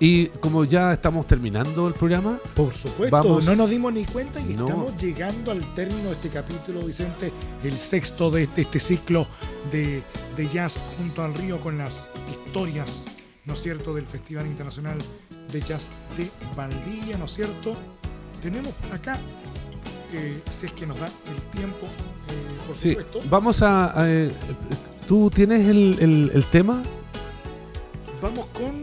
Y 0.00 0.28
como 0.40 0.64
ya 0.64 0.94
estamos 0.94 1.26
terminando 1.26 1.86
el 1.88 1.92
programa, 1.92 2.38
Por 2.54 2.72
supuesto, 2.74 3.14
Vamos- 3.14 3.44
no 3.44 3.54
nos 3.54 3.68
dimos 3.68 3.92
ni 3.92 4.06
cuenta 4.06 4.40
y 4.40 4.54
No. 4.54 4.64
estamos 4.64 4.96
llegando 4.96 5.50
al 5.50 5.60
término 5.74 6.04
de 6.08 6.12
este 6.14 6.30
capítulo, 6.30 6.80
Vicente, 6.86 7.30
el 7.62 7.78
sexto 7.78 8.30
de, 8.30 8.46
de 8.46 8.62
este 8.62 8.80
ciclo 8.80 9.26
de, 9.70 10.02
de 10.38 10.48
jazz 10.48 10.78
junto 10.96 11.22
al 11.22 11.34
río 11.34 11.60
con 11.60 11.76
las 11.76 12.08
historias, 12.30 13.08
¿no 13.44 13.52
es 13.52 13.60
cierto?, 13.62 13.92
del 13.92 14.06
Festival 14.06 14.46
Internacional 14.46 14.96
de 15.52 15.60
Jazz 15.60 15.90
de 16.16 16.30
Valdivia, 16.56 17.18
¿no 17.18 17.26
es 17.26 17.32
cierto? 17.34 17.74
Tenemos 18.40 18.72
por 18.72 18.94
acá, 18.96 19.18
eh, 20.16 20.40
si 20.50 20.66
es 20.66 20.72
que 20.72 20.86
nos 20.86 20.98
da 20.98 21.06
el 21.06 21.42
tiempo, 21.58 21.86
eh, 21.86 22.66
por 22.66 22.76
sí, 22.76 22.90
supuesto, 22.90 23.20
vamos 23.28 23.62
a... 23.62 24.00
a, 24.00 24.10
eh, 24.10 24.32
¿Tú 25.06 25.30
tienes 25.30 25.68
el, 25.68 25.96
el- 26.00 26.30
el 26.34 26.44
tema? 26.46 26.82
vamos 28.20 28.46
con 28.46 28.82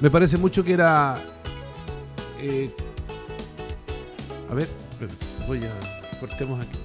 Me 0.00 0.10
parece 0.10 0.36
mucho 0.36 0.62
que 0.62 0.72
era... 0.74 1.16
eh, 2.40 2.70
a 4.50 4.54
ver, 4.54 4.68
voy 5.46 5.60
a... 5.64 6.18
Cortemos 6.20 6.60
aquí. 6.60 6.78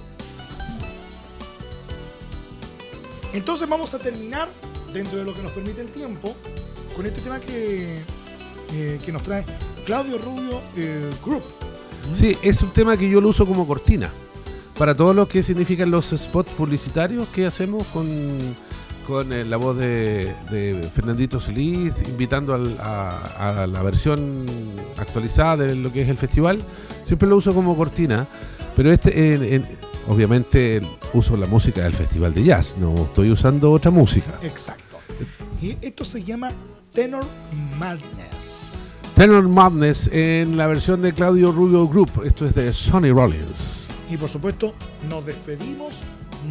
Entonces 3.32 3.68
vamos 3.68 3.94
a 3.94 3.98
terminar, 3.98 4.48
dentro 4.92 5.18
de 5.18 5.24
lo 5.24 5.34
que 5.34 5.42
nos 5.42 5.52
permite 5.52 5.80
el 5.82 5.90
tiempo, 5.90 6.34
con 6.96 7.06
este 7.06 7.20
tema 7.20 7.38
que, 7.40 8.00
que 9.04 9.12
nos 9.12 9.22
trae 9.22 9.44
Claudio 9.86 10.18
Rubio 10.18 10.60
Group. 11.24 11.44
Sí, 12.12 12.36
es 12.42 12.62
un 12.62 12.70
tema 12.70 12.96
que 12.96 13.08
yo 13.08 13.20
lo 13.20 13.28
uso 13.28 13.46
como 13.46 13.66
cortina. 13.66 14.10
Para 14.78 14.94
todo 14.96 15.12
lo 15.14 15.28
que 15.28 15.42
significan 15.42 15.90
los 15.90 16.06
spots 16.16 16.50
publicitarios 16.52 17.28
que 17.28 17.44
hacemos 17.46 17.86
con, 17.88 18.06
con 19.06 19.32
eh, 19.32 19.44
la 19.44 19.56
voz 19.58 19.76
de, 19.76 20.34
de 20.50 20.90
Fernandito 20.94 21.38
Solís, 21.38 21.92
invitando 22.08 22.54
al- 22.54 22.78
a, 22.80 23.60
a 23.62 23.66
la 23.66 23.82
versión 23.82 24.46
actualizada 24.96 25.64
de 25.64 25.76
lo 25.76 25.92
que 25.92 26.02
es 26.02 26.08
el 26.08 26.16
festival. 26.16 26.60
Siempre 27.04 27.28
lo 27.28 27.36
uso 27.36 27.52
como 27.54 27.76
cortina, 27.76 28.26
pero 28.74 28.90
este, 28.90 29.34
en- 29.34 29.44
en- 29.44 29.66
obviamente, 30.08 30.80
uso 31.12 31.36
la 31.36 31.46
música 31.46 31.82
del 31.82 31.92
festival 31.92 32.32
de 32.32 32.42
jazz, 32.44 32.74
no 32.78 32.94
estoy 32.94 33.30
usando 33.30 33.70
otra 33.72 33.90
música. 33.90 34.38
Exacto. 34.42 34.96
Y 35.60 35.76
esto 35.82 36.04
se 36.04 36.24
llama 36.24 36.52
Tenor 36.94 37.24
Madness. 37.78 38.19
Tenor 39.20 39.46
Madness 39.50 40.08
en 40.14 40.56
la 40.56 40.66
versión 40.66 41.02
de 41.02 41.12
Claudio 41.12 41.52
Rubio 41.52 41.86
Group, 41.86 42.22
esto 42.24 42.46
es 42.46 42.54
de 42.54 42.72
Sonny 42.72 43.10
Rollins. 43.10 43.86
Y 44.08 44.16
por 44.16 44.30
supuesto, 44.30 44.74
nos 45.10 45.26
despedimos. 45.26 46.00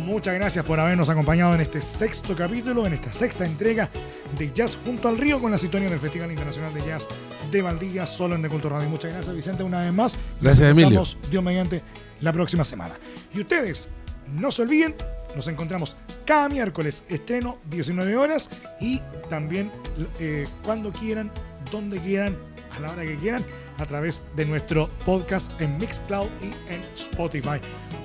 Muchas 0.06 0.36
gracias 0.36 0.64
por 0.64 0.80
habernos 0.80 1.10
acompañado 1.10 1.56
en 1.56 1.62
este 1.62 1.82
sexto 1.82 2.36
capítulo, 2.36 2.86
en 2.86 2.94
esta 2.94 3.12
sexta 3.12 3.44
entrega 3.44 3.90
de 4.38 4.52
Jazz 4.54 4.78
junto 4.86 5.10
al 5.10 5.18
río 5.18 5.42
con 5.42 5.50
la 5.50 5.58
sintonía 5.58 5.90
del 5.90 5.98
Festival 5.98 6.30
Internacional 6.30 6.72
de 6.72 6.86
Jazz 6.86 7.08
de 7.52 7.60
Valdivia, 7.64 8.06
solo 8.06 8.36
en 8.36 8.44
De 8.44 8.50
Culto 8.50 8.70
Radio. 8.70 8.88
Muchas 8.88 9.14
gracias, 9.14 9.36
Vicente, 9.36 9.64
una 9.64 9.80
vez 9.80 9.92
más. 9.92 10.16
Gracias, 10.40 10.70
Nos 10.70 10.78
Emilio. 10.78 11.04
Dios 11.32 11.44
mediante, 11.44 11.82
la 12.22 12.32
próxima 12.34 12.64
semana. 12.64 12.94
Y 13.34 13.40
ustedes, 13.40 13.90
no 14.28 14.52
se 14.52 14.62
olviden, 14.62 14.94
nos 15.36 15.48
encontramos 15.48 15.96
cada 16.24 16.48
miércoles, 16.50 17.04
estreno 17.10 17.58
19 17.72 18.16
horas 18.16 18.48
y 18.80 19.02
también 19.28 19.72
eh, 20.20 20.46
cuando 20.64 20.92
quieran, 20.92 21.32
donde 21.72 22.00
quieran, 22.00 22.38
a 22.76 22.80
la 22.80 22.92
hora 22.92 23.04
que 23.04 23.16
quieran 23.18 23.46
a 23.78 23.86
través 23.86 24.24
de 24.36 24.46
nuestro 24.46 24.90
podcast 25.06 25.60
en 25.62 25.78
Mixcloud 25.78 26.30
y 26.42 26.48
en 26.72 26.82
Spotify. 26.96 27.60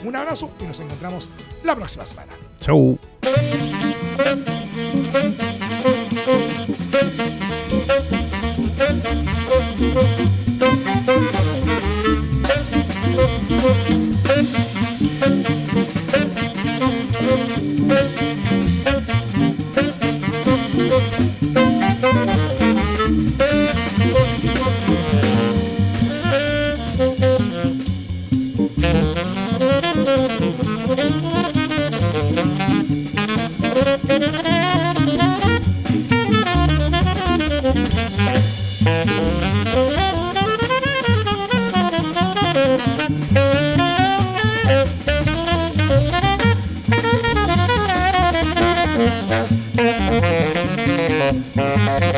Un 0.05 0.17
abrazo 0.17 0.51
y 0.61 0.65
nos 0.65 0.81
encontramos 0.81 1.29
la 1.65 1.75
próxima 1.75 2.07
semana. 2.07 2.33
Chau. 2.61 2.99
Thank 51.57 52.14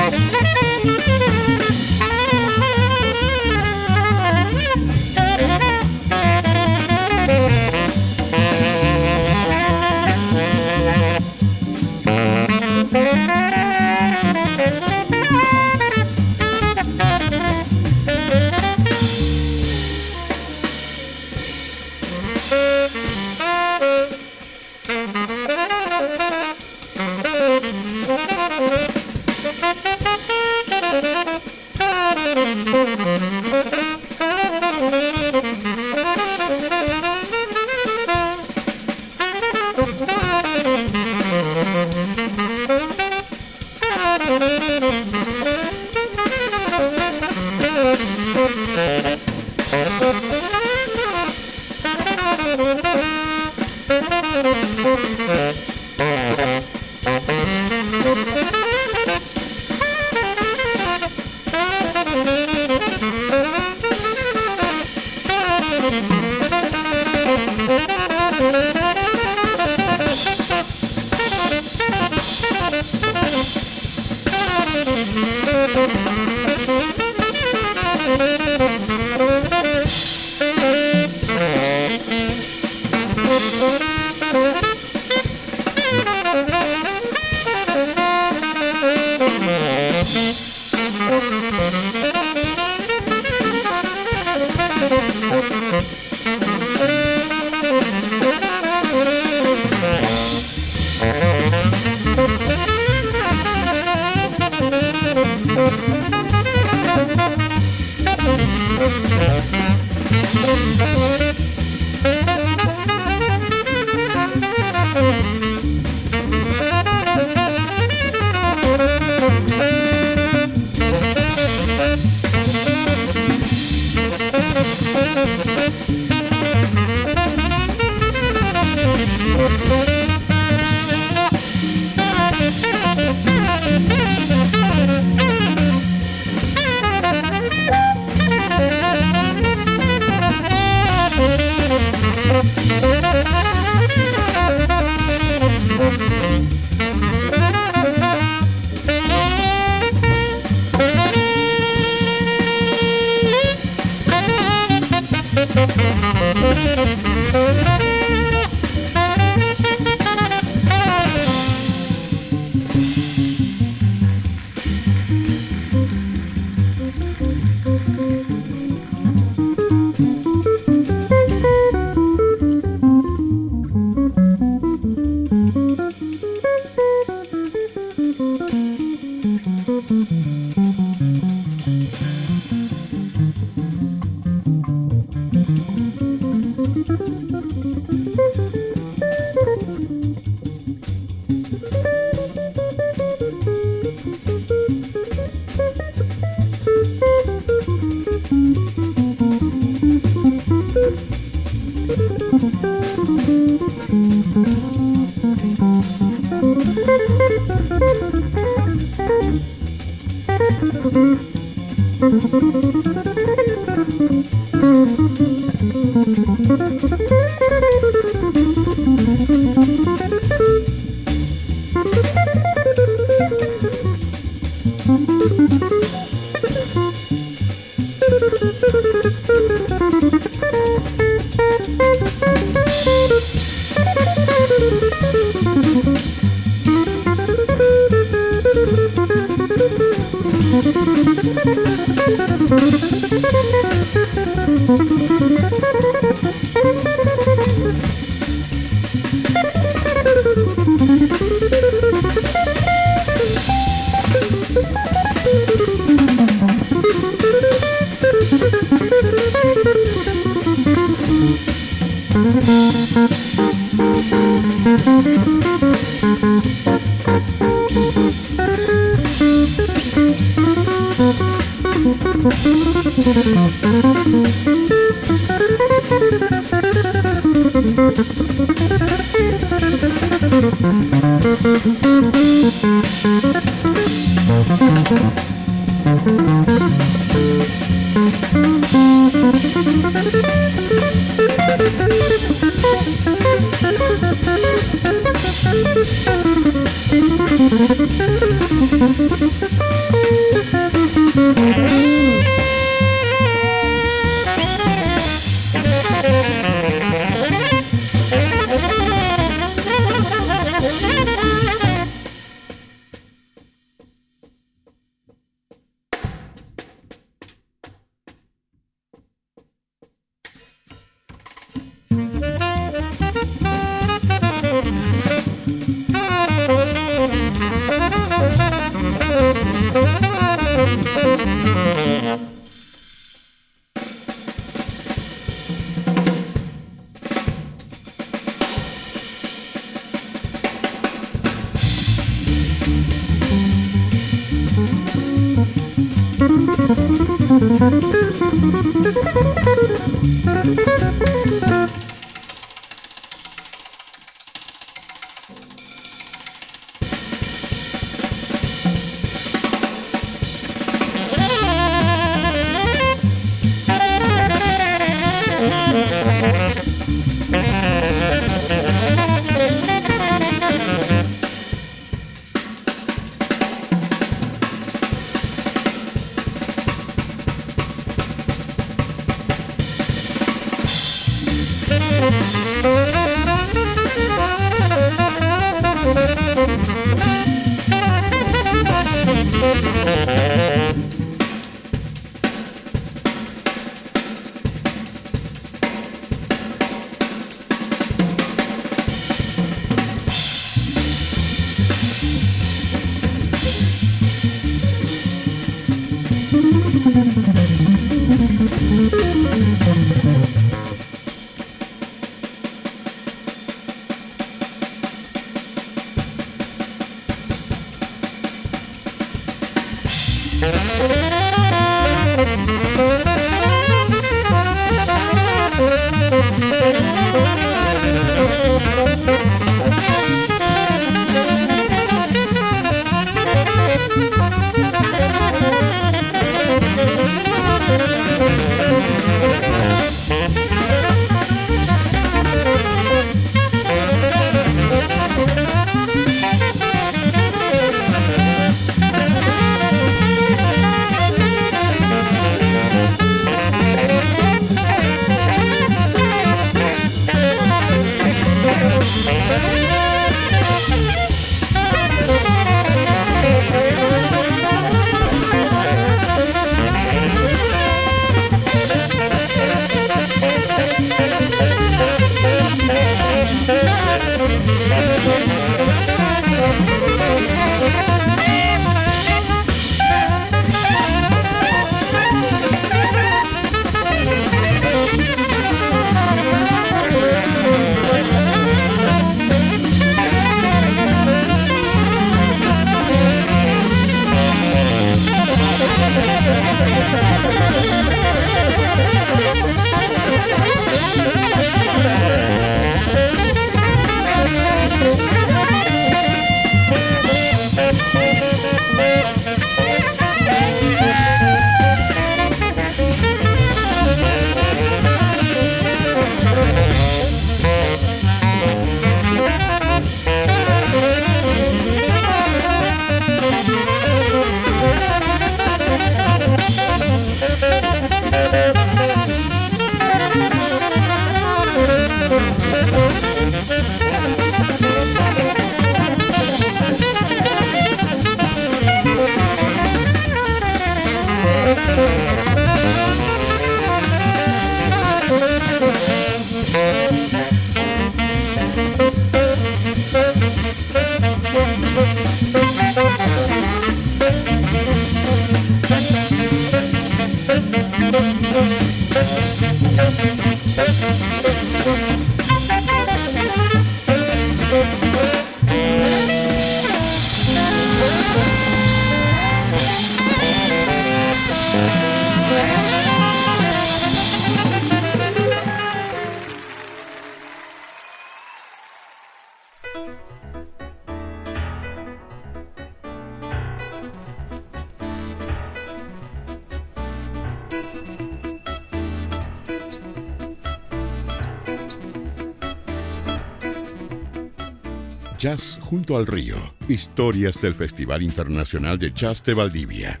Al 596.00 596.06
río. 596.06 596.36
Historias 596.68 597.40
del 597.42 597.54
Festival 597.54 598.02
Internacional 598.02 598.78
de 598.78 598.90
Jazz 598.90 599.22
de 599.22 599.34
Valdivia. 599.34 600.00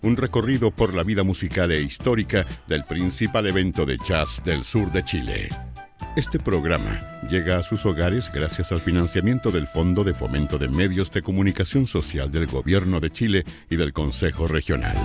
Un 0.00 0.16
recorrido 0.16 0.70
por 0.70 0.94
la 0.94 1.02
vida 1.02 1.24
musical 1.24 1.72
e 1.72 1.82
histórica 1.82 2.46
del 2.68 2.84
principal 2.84 3.46
evento 3.46 3.84
de 3.84 3.98
jazz 3.98 4.42
del 4.44 4.64
sur 4.64 4.90
de 4.92 5.04
Chile. 5.04 5.48
Este 6.16 6.38
programa 6.38 7.20
llega 7.28 7.58
a 7.58 7.62
sus 7.62 7.84
hogares 7.84 8.30
gracias 8.32 8.70
al 8.70 8.80
financiamiento 8.80 9.50
del 9.50 9.66
Fondo 9.66 10.04
de 10.04 10.14
Fomento 10.14 10.56
de 10.56 10.68
Medios 10.68 11.10
de 11.10 11.22
Comunicación 11.22 11.86
Social 11.86 12.30
del 12.30 12.46
Gobierno 12.46 13.00
de 13.00 13.10
Chile 13.10 13.44
y 13.68 13.76
del 13.76 13.92
Consejo 13.92 14.46
Regional. 14.46 14.96